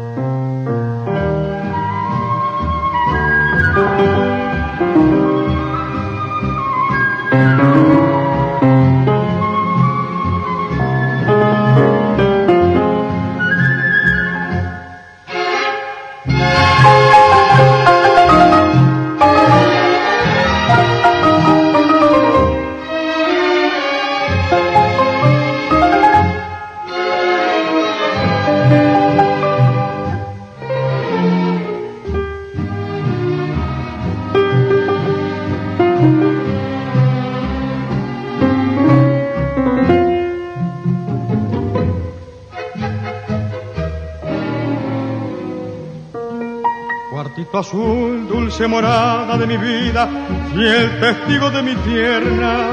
[48.68, 50.08] Morada de mi vida,
[50.52, 52.70] fiel testigo de mi tierna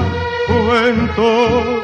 [0.47, 1.81] juventud.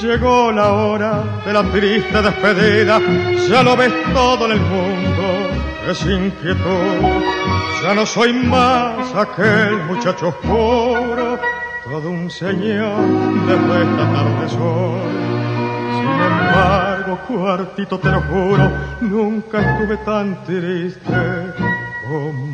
[0.00, 3.00] Llegó la hora de la triste despedida,
[3.48, 5.22] ya lo ves todo en el mundo,
[5.90, 7.22] es inquietud.
[7.82, 11.38] Ya no soy más aquel muchacho oscuro,
[11.84, 13.00] todo un señor
[13.46, 15.00] desde esta tarde sol.
[15.96, 18.70] Sin embargo, cuartito, te lo juro,
[19.02, 21.12] nunca estuve tan triste
[22.08, 22.49] como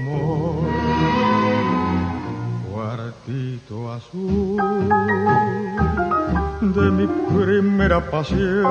[3.96, 4.56] azul
[6.60, 8.62] de mi primera pasión.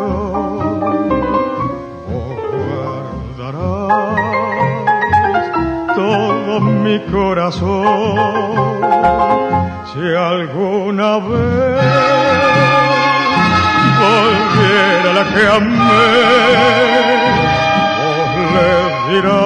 [2.08, 2.38] Vos
[3.38, 4.18] guardarás
[5.96, 8.16] todo mi corazón
[9.92, 11.84] si alguna vez
[14.04, 16.12] volviera la que amé,
[18.00, 18.72] vos le
[19.10, 19.46] dirás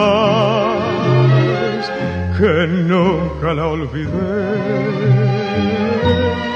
[2.37, 2.53] que
[2.89, 5.38] nunca la olvidé.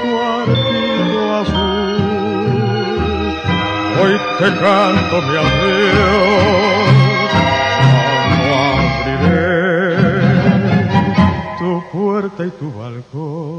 [0.02, 1.96] Cuartito azul,
[4.00, 6.92] hoy te canto mi adiós.
[8.44, 9.96] No abriré
[11.58, 13.58] tu puerta y tu balcón.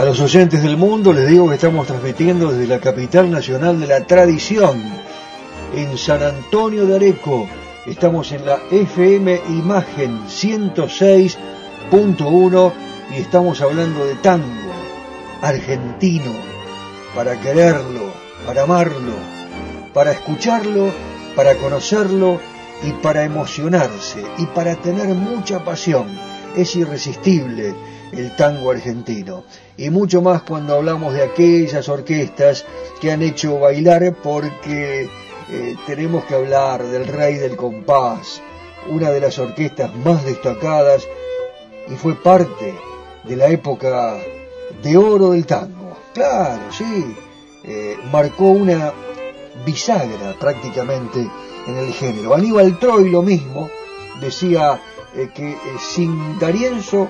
[0.00, 3.86] A los oyentes del mundo les digo que estamos transmitiendo desde la capital nacional de
[3.86, 4.82] la tradición,
[5.74, 7.46] en San Antonio de Areco.
[7.84, 12.72] Estamos en la FM Imagen 106.1
[13.14, 14.72] y estamos hablando de tango
[15.42, 16.32] argentino,
[17.14, 18.14] para quererlo,
[18.46, 19.12] para amarlo,
[19.92, 20.90] para escucharlo,
[21.36, 22.40] para conocerlo
[22.82, 26.06] y para emocionarse y para tener mucha pasión.
[26.56, 27.74] Es irresistible
[28.12, 29.44] el tango argentino.
[29.76, 32.64] Y mucho más cuando hablamos de aquellas orquestas
[33.00, 35.08] que han hecho bailar porque
[35.50, 38.42] eh, tenemos que hablar del Rey del Compás,
[38.88, 41.06] una de las orquestas más destacadas
[41.88, 42.74] y fue parte
[43.24, 44.16] de la época
[44.82, 45.96] de oro del tango.
[46.14, 47.16] Claro, sí,
[47.64, 48.92] eh, marcó una
[49.64, 51.28] bisagra prácticamente
[51.66, 52.34] en el género.
[52.34, 53.68] Aníbal Troy lo mismo,
[54.20, 54.80] decía
[55.14, 57.08] eh, que sin Darienzo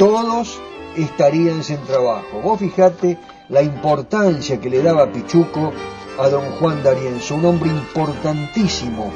[0.00, 0.58] todos
[0.96, 2.40] estarían sin trabajo.
[2.42, 3.18] Vos fijate
[3.50, 5.74] la importancia que le daba Pichuco
[6.18, 9.12] a don Juan D'Arienzo, un hombre importantísimo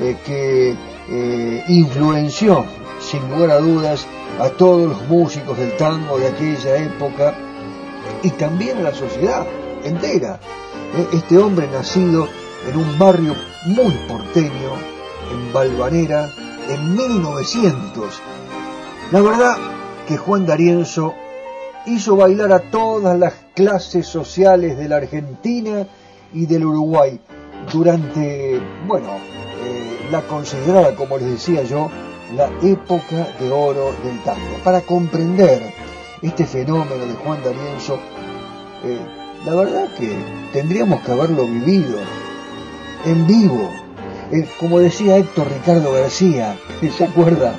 [0.00, 0.76] eh, que
[1.10, 2.64] eh, influenció
[3.00, 4.06] sin lugar a dudas
[4.38, 7.34] a todos los músicos del tango de aquella época
[8.22, 9.44] y también a la sociedad
[9.82, 10.38] entera.
[10.94, 12.28] Eh, este hombre nacido
[12.70, 13.34] en un barrio
[13.66, 14.74] muy porteño,
[15.32, 16.30] en Valvanera,
[16.68, 18.22] en 1900.
[19.10, 19.56] La verdad
[20.08, 21.14] que Juan D'Arienzo
[21.84, 25.86] hizo bailar a todas las clases sociales de la Argentina
[26.32, 27.20] y del Uruguay
[27.70, 29.08] durante, bueno,
[29.62, 31.90] eh, la considerada, como les decía yo,
[32.34, 34.56] la época de oro del tango.
[34.64, 35.74] Para comprender
[36.22, 37.98] este fenómeno de Juan D'Arienzo,
[38.84, 38.98] eh,
[39.44, 40.10] la verdad que
[40.54, 41.98] tendríamos que haberlo vivido
[43.04, 43.70] en vivo.
[44.32, 46.56] Eh, como decía Héctor Ricardo García,
[46.96, 47.54] ¿se acuerda?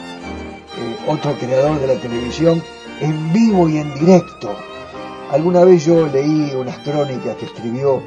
[1.10, 2.62] Otro creador de la televisión,
[3.01, 4.55] en vivo y en directo.
[5.32, 8.01] Alguna vez yo leí unas crónicas que escribió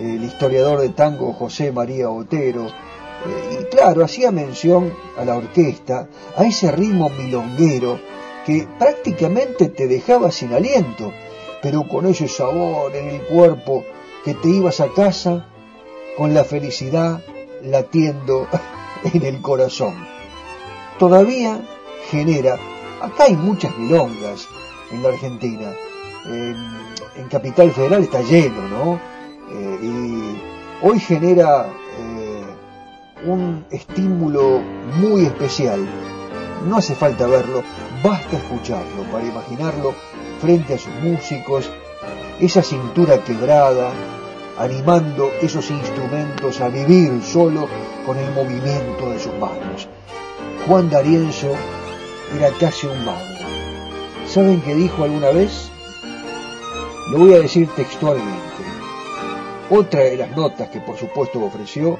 [0.00, 6.08] el historiador de tango José María Otero, eh, y claro, hacía mención a la orquesta,
[6.36, 8.00] a ese ritmo milonguero
[8.44, 11.12] que prácticamente te dejaba sin aliento,
[11.62, 13.84] pero con ese sabor en el cuerpo
[14.24, 15.46] que te ibas a casa
[16.16, 17.20] con la felicidad
[17.62, 18.48] latiendo
[19.14, 19.94] en el corazón.
[20.98, 21.60] Todavía
[22.10, 22.58] genera,
[23.00, 24.48] acá hay muchas milongas
[24.90, 25.72] en la Argentina,
[27.16, 29.00] en Capital Federal está lleno, ¿no?
[29.50, 31.66] Eh, y hoy genera
[31.98, 32.44] eh,
[33.26, 34.60] un estímulo
[34.98, 35.86] muy especial.
[36.66, 37.62] No hace falta verlo,
[38.02, 39.94] basta escucharlo para imaginarlo
[40.40, 41.70] frente a sus músicos,
[42.40, 43.90] esa cintura quebrada,
[44.58, 47.68] animando esos instrumentos a vivir solo
[48.06, 49.88] con el movimiento de sus manos.
[50.66, 51.52] Juan D'Arienzo
[52.36, 53.18] era casi un mago.
[54.26, 55.70] ¿Saben qué dijo alguna vez?
[57.10, 58.42] Lo voy a decir textualmente.
[59.70, 61.98] Otra de las notas que por supuesto ofreció,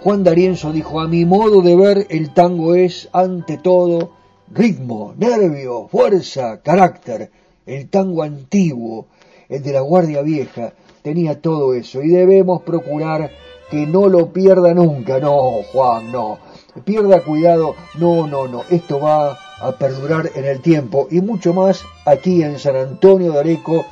[0.00, 4.12] Juan D'Arienzo dijo, a mi modo de ver el tango es ante todo
[4.52, 7.30] ritmo, nervio, fuerza, carácter.
[7.64, 9.06] El tango antiguo,
[9.48, 13.30] el de la Guardia Vieja, tenía todo eso y debemos procurar
[13.70, 15.18] que no lo pierda nunca.
[15.18, 16.38] No, Juan, no.
[16.84, 17.74] Pierda cuidado.
[17.98, 18.64] No, no, no.
[18.70, 23.40] Esto va a perdurar en el tiempo y mucho más aquí en San Antonio de
[23.40, 23.86] Areco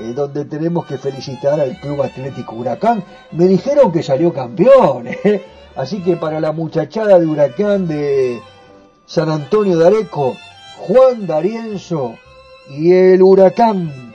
[0.00, 3.02] eh, donde tenemos que felicitar al Club Atlético Huracán.
[3.32, 5.42] Me dijeron que salió campeón, ¿eh?
[5.74, 8.40] así que para la muchachada de Huracán de
[9.06, 10.36] San Antonio de Areco,
[10.78, 12.14] Juan D'Arienzo
[12.70, 14.08] y el Huracán.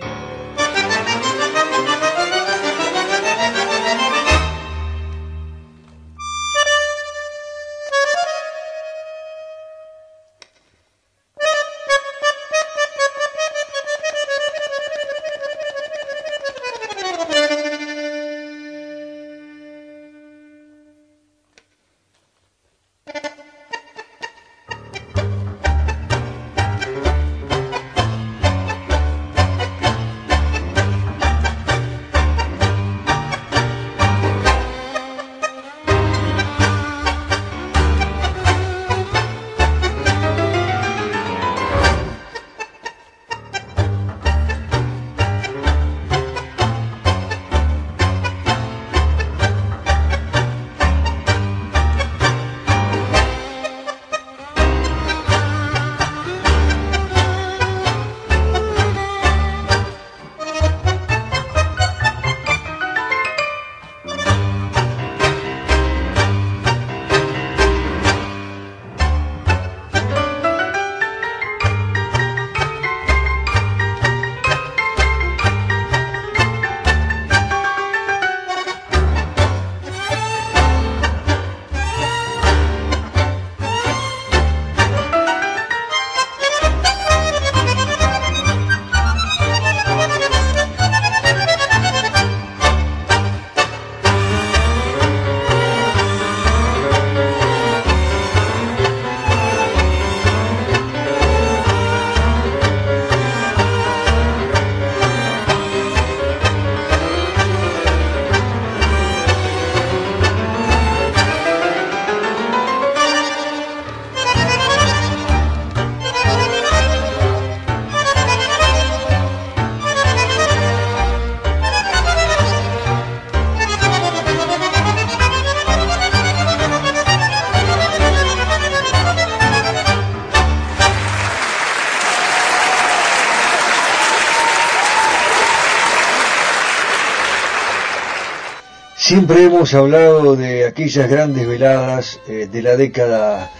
[139.06, 143.52] Siempre hemos hablado de aquellas grandes veladas eh, de la década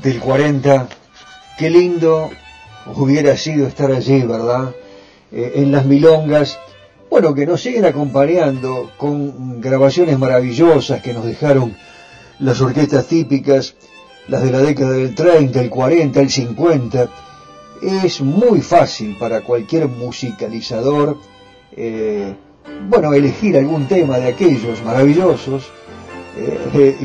[0.00, 0.88] del 40.
[1.58, 2.30] Qué lindo
[2.94, 4.72] hubiera sido estar allí, ¿verdad?
[5.32, 6.56] Eh, en las milongas.
[7.10, 11.76] Bueno, que nos siguen acompañando con grabaciones maravillosas que nos dejaron
[12.38, 13.74] las orquestas típicas,
[14.28, 17.08] las de la década del 30, el 40, el 50.
[17.82, 21.18] Es muy fácil para cualquier musicalizador
[21.76, 22.36] eh,
[22.88, 25.70] bueno, elegir algún tema de aquellos maravillosos
[26.36, 26.96] eh,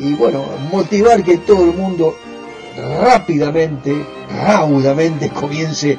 [0.00, 2.16] y, bueno, motivar que todo el mundo
[3.00, 3.94] rápidamente,
[4.44, 5.98] raudamente comience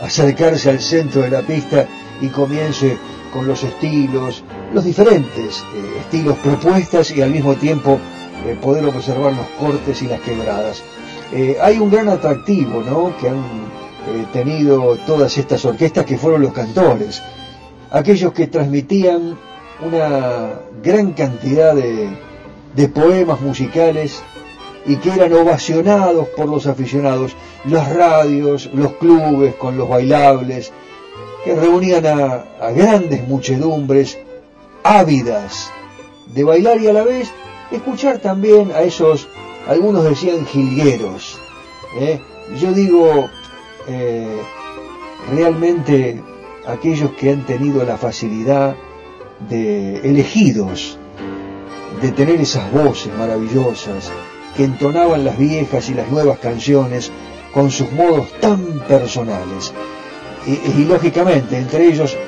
[0.00, 1.86] a acercarse al centro de la pista
[2.20, 2.98] y comience
[3.32, 7.98] con los estilos, los diferentes eh, estilos propuestas y al mismo tiempo
[8.46, 10.82] eh, poder observar los cortes y las quebradas.
[11.62, 13.16] hay un gran atractivo ¿no?
[13.18, 13.44] que han
[14.32, 17.22] tenido todas estas orquestas que fueron los cantores
[17.90, 19.38] aquellos que transmitían
[19.82, 24.22] una gran cantidad de, poemas musicales
[24.86, 27.36] y que eran ovacionados por los aficionados,
[27.66, 30.72] las radios, los clubes con los bailables,
[31.44, 34.18] que reunían a, grandes muchedumbres
[34.82, 35.70] ávidas
[36.34, 37.30] de bailar y a la vez
[37.70, 39.28] escuchar también a esos,
[39.68, 41.38] algunos decían jilgueros.
[41.98, 42.20] ¿eh?
[42.58, 43.28] Yo digo,
[43.88, 44.40] eh,
[45.30, 46.22] realmente
[46.66, 48.76] aquellos que han tenido la facilidad
[49.48, 50.98] de elegidos,
[52.00, 54.10] de tener esas voces maravillosas
[54.56, 57.10] que entonaban las viejas y las nuevas canciones
[57.52, 59.72] con sus modos tan personales.
[60.46, 62.18] Y, lógicamente, entre ellos eh,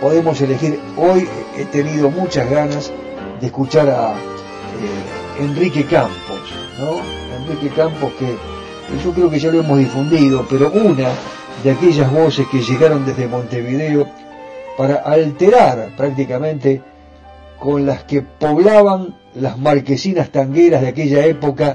[0.00, 2.92] podemos elegir, hoy he tenido muchas ganas
[3.40, 7.00] de escuchar a eh, Enrique Campos, ¿no?
[7.42, 8.36] Enrique Campos que
[9.04, 11.08] yo creo que ya lo hemos difundido, pero una
[11.62, 14.06] de aquellas voces que llegaron desde Montevideo
[14.76, 16.82] para alterar prácticamente
[17.58, 21.74] con las que poblaban las marquesinas tangueras de aquella época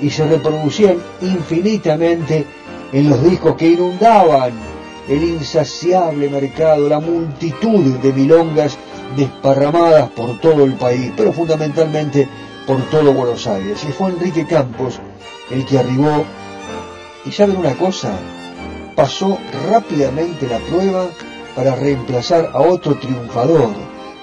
[0.00, 2.46] y se reproducían infinitamente
[2.92, 4.52] en los discos que inundaban
[5.08, 8.78] el insaciable mercado, la multitud de milongas
[9.16, 12.28] desparramadas por todo el país, pero fundamentalmente
[12.66, 13.84] por todo Buenos Aires.
[13.88, 14.98] Y fue Enrique Campos
[15.50, 16.24] el que arribó.
[17.24, 18.12] ¿Y saben una cosa?
[18.94, 19.38] Pasó
[19.68, 21.06] rápidamente la prueba
[21.54, 23.70] para reemplazar a otro triunfador,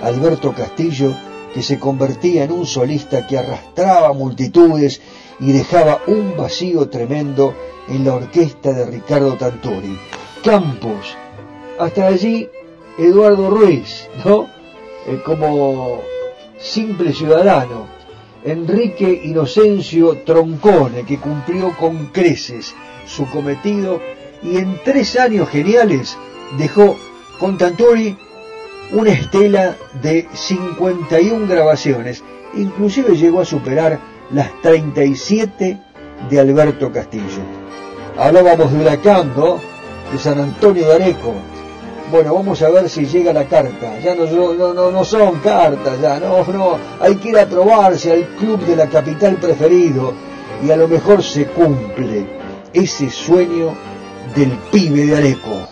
[0.02, 1.14] Alberto Castillo,
[1.54, 5.02] que se convertía en un solista que arrastraba multitudes
[5.40, 7.54] y dejaba un vacío tremendo
[7.88, 9.98] en la orquesta de Ricardo Tantori.
[10.44, 11.16] Campos,
[11.80, 12.48] hasta allí
[12.98, 14.48] Eduardo Ruiz, ¿no?
[15.08, 16.02] Eh, como
[16.60, 17.88] simple ciudadano.
[18.44, 22.74] Enrique Inocencio Troncone, que cumplió con creces
[23.06, 24.00] su cometido
[24.42, 26.18] y en tres años geniales
[26.58, 26.98] dejó
[27.40, 28.18] con Tantori
[28.92, 32.24] una estela de 51 grabaciones,
[32.56, 34.00] inclusive llegó a superar
[34.32, 35.78] las 37
[36.30, 37.44] de Alberto Castillo.
[38.18, 39.60] Hablábamos de Huracán, ¿no?
[40.12, 41.34] De San Antonio de Areco.
[42.12, 44.00] Bueno, vamos a ver si llega la carta.
[44.00, 46.78] Ya no, no son cartas, ya, no, no.
[47.00, 50.14] Hay que ir a probarse al club de la capital preferido
[50.66, 52.26] y a lo mejor se cumple
[52.74, 53.76] ese sueño
[54.36, 55.68] del pibe de Areco.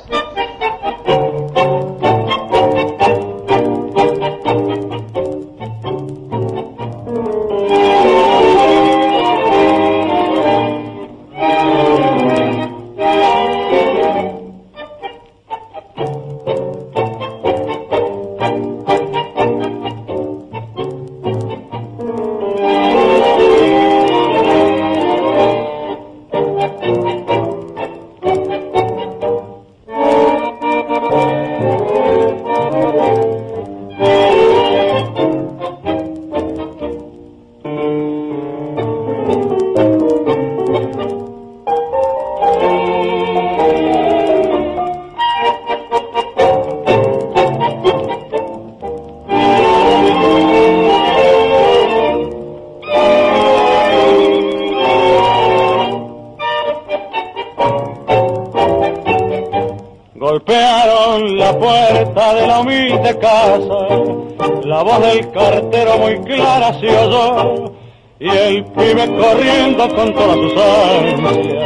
[69.89, 71.63] Con todas sus ansias.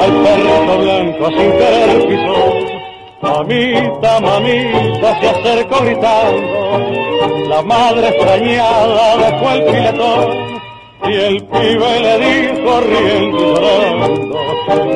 [0.00, 1.94] Al perro blanco sin querer.
[3.22, 7.48] Mamita, mamita se acercó gritando.
[7.48, 10.54] La madre extrañada dejó el filetón.
[11.06, 14.38] Y el pibe le dijo riendo y llorando,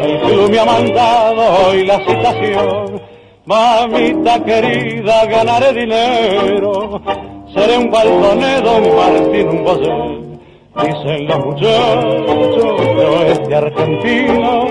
[0.02, 3.17] el club me ha mandado hoy la citación.
[3.48, 7.00] Mamita querida, ganaré dinero
[7.54, 9.90] seré un baldonedo, un Martín, un Bosé.
[10.82, 14.66] Dicen los muchachos de oeste argentino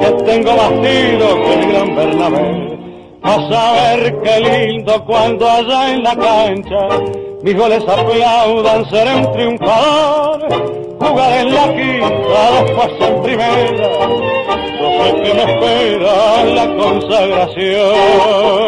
[0.00, 2.78] que tengo bastido que el gran Bernabé.
[3.24, 6.88] A saber qué lindo cuando allá en la cancha
[7.42, 10.81] mis goles aplaudan, seré un triunfador.
[11.02, 13.88] Jugaré en la quinta, después en primera.
[14.78, 18.62] Yo sé que me espera la consagración.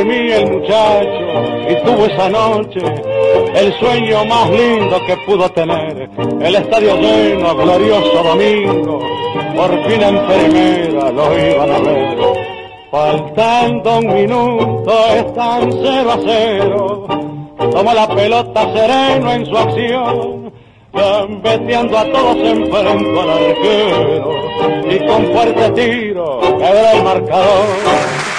[0.00, 1.08] El muchacho
[1.68, 2.80] y tuvo esa noche
[3.54, 6.08] el sueño más lindo que pudo tener.
[6.40, 9.00] El estadio lleno, glorioso domingo,
[9.56, 12.18] por fin enfermera lo iban a ver.
[12.90, 17.06] Faltando un minuto están cero a cero,
[17.72, 20.52] toma la pelota sereno en su acción,
[20.92, 24.32] gambeteando a todos enfrento al arquero
[24.90, 28.37] y con fuerte tiro quebra el marcador.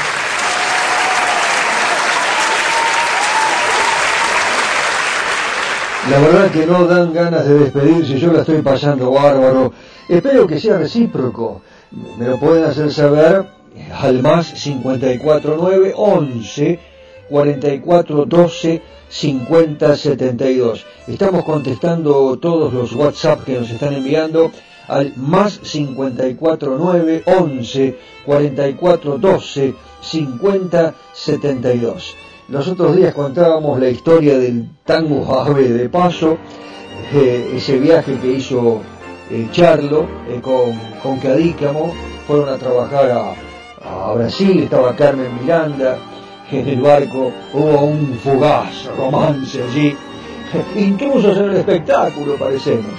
[6.09, 9.71] La verdad que no dan ganas de despedirse, yo la estoy pasando bárbaro.
[10.07, 11.61] Espero que sea recíproco.
[12.17, 13.45] Me lo pueden hacer saber
[13.93, 16.79] al más 549 11
[17.29, 20.85] 44 12 50 72.
[21.07, 24.51] Estamos contestando todos los WhatsApp que nos están enviando
[24.87, 32.15] al más 549 11 44 12 50 72.
[32.49, 36.39] Los otros días contábamos la historia del tango ave de paso,
[37.13, 38.81] eh, ese viaje que hizo
[39.29, 40.73] eh, Charlo eh, con,
[41.03, 41.93] con Cadícamo,
[42.25, 45.97] fueron a trabajar a, Brasil, estaba Carmen Miranda,
[46.51, 49.95] en el barco hubo un fugaz romance allí,
[50.75, 52.91] incluso en el espectáculo parecemos.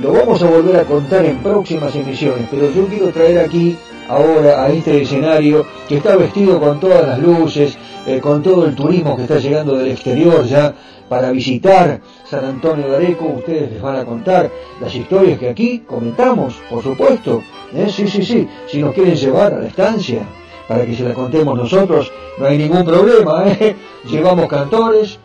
[0.00, 3.76] lo vamos a volver a contar en próximas emisiones, pero yo quiero traer aquí
[4.08, 7.76] ahora a este escenario que está vestido con todas las luces,
[8.08, 10.74] eh, con todo el turismo que está llegando del exterior ya
[11.10, 15.80] para visitar San Antonio de Areco, ustedes les van a contar las historias que aquí
[15.80, 17.42] comentamos, por supuesto.
[17.74, 17.86] ¿eh?
[17.90, 20.22] Sí, sí, sí, si nos quieren llevar a la estancia
[20.66, 23.46] para que se la contemos nosotros, no hay ningún problema.
[23.46, 23.76] ¿eh?
[24.10, 25.18] Llevamos cantores,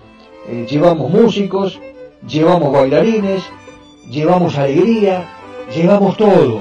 [0.69, 1.80] llevamos músicos,
[2.27, 3.43] llevamos bailarines,
[4.10, 5.30] llevamos alegría,
[5.73, 6.60] llevamos todo.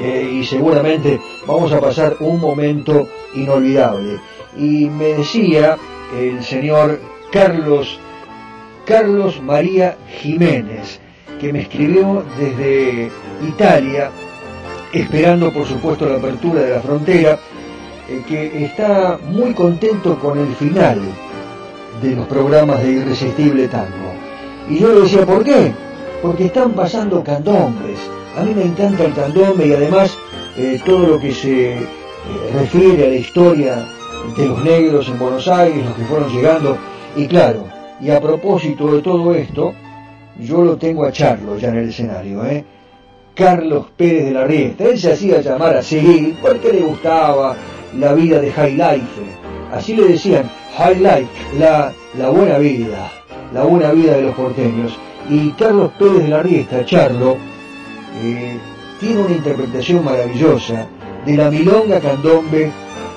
[0.00, 4.20] y seguramente vamos a pasar un momento inolvidable
[4.56, 5.76] y me decía
[6.18, 7.00] el señor
[7.32, 7.98] Carlos,
[8.86, 11.00] Carlos María Jiménez,
[11.40, 13.10] que me escribió desde
[13.46, 14.10] Italia,
[14.92, 17.38] esperando por supuesto la apertura de la frontera,
[18.08, 21.00] eh, que está muy contento con el final
[22.02, 24.12] de los programas de Irresistible Tango.
[24.68, 25.72] Y yo le decía, ¿por qué?
[26.22, 27.98] Porque están pasando candombres.
[28.36, 30.16] A mí me encanta el candombe y además
[30.56, 31.86] eh, todo lo que se eh,
[32.54, 33.86] refiere a la historia
[34.36, 36.76] de los negros en Buenos Aires, los que fueron llegando.
[37.16, 37.64] Y claro,
[38.00, 39.72] y a propósito de todo esto,
[40.38, 42.64] yo lo tengo a Charlo ya en el escenario, ¿eh?
[43.34, 44.84] Carlos Pérez de la Riesta.
[44.84, 47.56] Él se hacía llamar así porque le gustaba
[47.98, 49.22] la vida de High Life.
[49.72, 51.28] Así le decían, High Life,
[51.58, 53.10] la, la buena vida,
[53.52, 54.96] la buena vida de los porteños.
[55.28, 57.36] Y Carlos Pérez de la Riesta, Charlo,
[58.22, 58.56] eh,
[59.00, 60.86] tiene una interpretación maravillosa
[61.24, 62.70] de la milonga candombe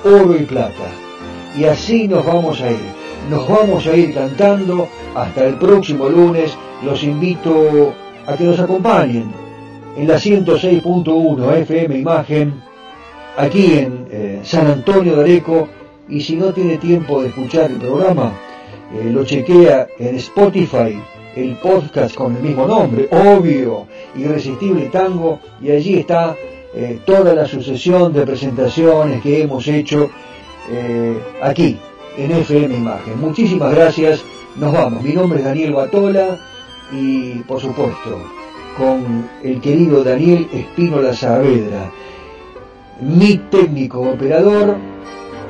[0.04, 0.84] oro y plata.
[1.56, 2.98] Y así nos vamos a ir.
[3.30, 6.56] Nos vamos a ir cantando hasta el próximo lunes.
[6.84, 7.92] Los invito
[8.26, 9.30] a que nos acompañen
[9.96, 12.54] en la 106.1 FM Imagen,
[13.36, 15.68] aquí en eh, San Antonio de Areco.
[16.08, 18.32] Y si no tiene tiempo de escuchar el programa,
[18.94, 20.98] eh, lo chequea en Spotify,
[21.36, 23.86] el podcast con el mismo nombre, obvio,
[24.16, 26.34] Irresistible Tango, y allí está
[26.74, 30.10] eh, toda la sucesión de presentaciones que hemos hecho
[30.70, 31.78] eh, aquí
[32.16, 33.20] en FM Imagen.
[33.20, 34.22] Muchísimas gracias,
[34.56, 35.02] nos vamos.
[35.02, 36.38] Mi nombre es Daniel Batola
[36.92, 38.18] y por supuesto
[38.76, 41.90] con el querido Daniel Espínola Saavedra,
[43.00, 44.76] mi técnico operador,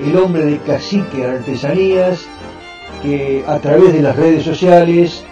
[0.01, 2.27] el hombre de Cacique Artesanías,
[3.03, 5.25] que a través de las redes sociales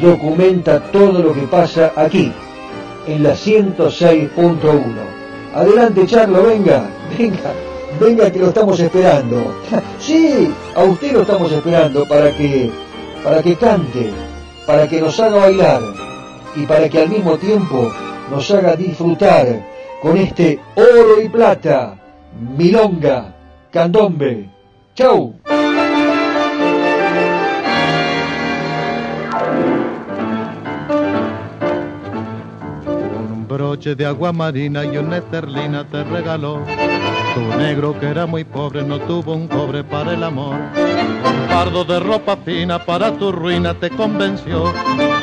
[0.00, 2.32] documenta todo lo que pasa aquí,
[3.08, 5.21] en la 106.1.
[5.54, 6.88] Adelante, Charlo, venga,
[7.18, 7.52] venga,
[8.00, 9.54] venga que lo estamos esperando.
[9.98, 12.70] sí, a usted lo estamos esperando para que,
[13.22, 14.10] para que cante,
[14.66, 15.82] para que nos haga bailar
[16.56, 17.92] y para que al mismo tiempo
[18.30, 19.62] nos haga disfrutar
[20.00, 21.96] con este oro y plata,
[22.56, 23.34] milonga,
[23.70, 24.48] candombe.
[24.94, 25.34] ¡Chau!
[33.52, 36.64] Broche de agua marina y una esterlina te regaló.
[37.34, 40.54] Tu negro que era muy pobre no tuvo un cobre para el amor.
[40.54, 44.72] Un pardo de ropa fina para tu ruina te convenció.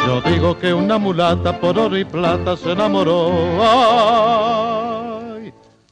[0.06, 3.32] Yo digo que una mulata por oro y plata se enamoró.
[3.62, 5.52] Ay,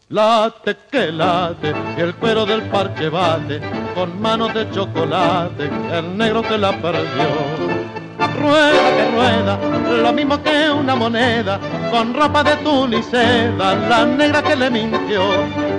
[0.09, 3.59] late que late y el cuero del parche bate
[3.95, 7.76] con manos de chocolate el negro que la perdió
[8.33, 9.59] rueda que rueda,
[10.03, 11.59] lo mismo que una moneda,
[11.91, 15.21] con ropa de tul y seda, la negra que le mintió.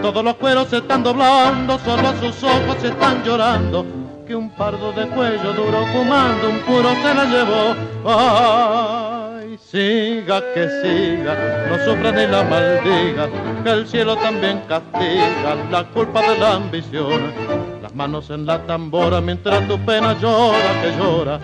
[0.02, 3.84] Todos los cueros se están doblando, solo sus ojos se están llorando,
[4.26, 7.74] que un pardo de cuello duro fumando un puro se la llevó.
[8.04, 13.28] Ay, siga que siga, no sufra ni la maldiga,
[13.64, 17.32] que el cielo también castiga la culpa de la ambición.
[17.82, 21.40] Las manos en la tambora mientras tu pena llora que llora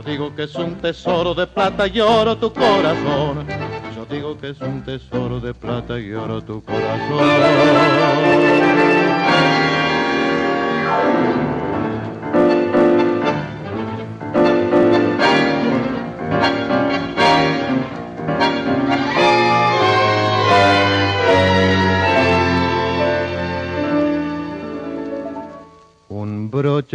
[0.00, 3.46] digo que es un tesoro de plata y oro tu corazón.
[3.94, 7.18] Yo digo que es un tesoro de plata y oro tu corazón.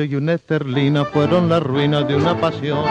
[0.03, 2.85] Y una esterlina fueron la ruina de una pasión.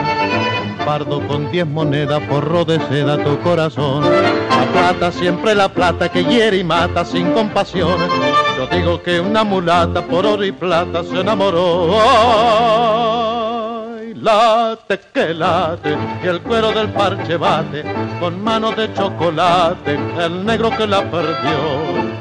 [0.85, 4.03] Pardo con diez monedas forró de seda tu corazón.
[4.03, 7.97] La plata, siempre la plata que hiere y mata sin compasión.
[8.57, 11.97] Yo digo que una mulata por oro y plata se enamoró.
[13.99, 17.83] Ay, late que late y el cuero del parche bate
[18.19, 22.16] con manos de chocolate el negro que la perdió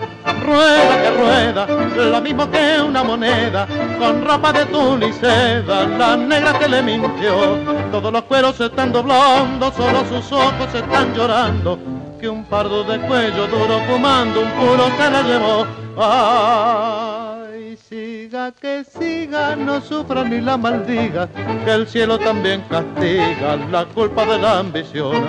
[0.47, 1.67] rueda que rueda,
[2.11, 3.67] lo mismo que una moneda,
[3.99, 7.59] con ropa de tul seda, la negra que le mintió.
[7.91, 11.79] Todos los cueros se están doblando, solo sus ojos se están llorando,
[12.21, 15.67] que un pardo de cuello duro fumando un puro se la llevó.
[15.99, 21.29] Ay, siga que siga, no sufra ni la maldiga,
[21.65, 25.27] que el cielo también castiga la culpa de la ambición.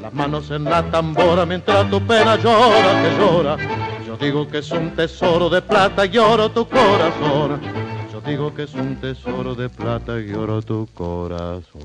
[0.00, 3.56] Las manos en la tambora mientras tu pena llora, que llora
[4.14, 7.60] yo digo que es un tesoro de plata y oro tu corazón.
[8.12, 11.82] Yo digo que es un tesoro de plata y oro tu corazón.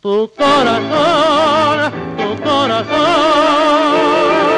[0.00, 4.57] Tu corazón, tu corazón.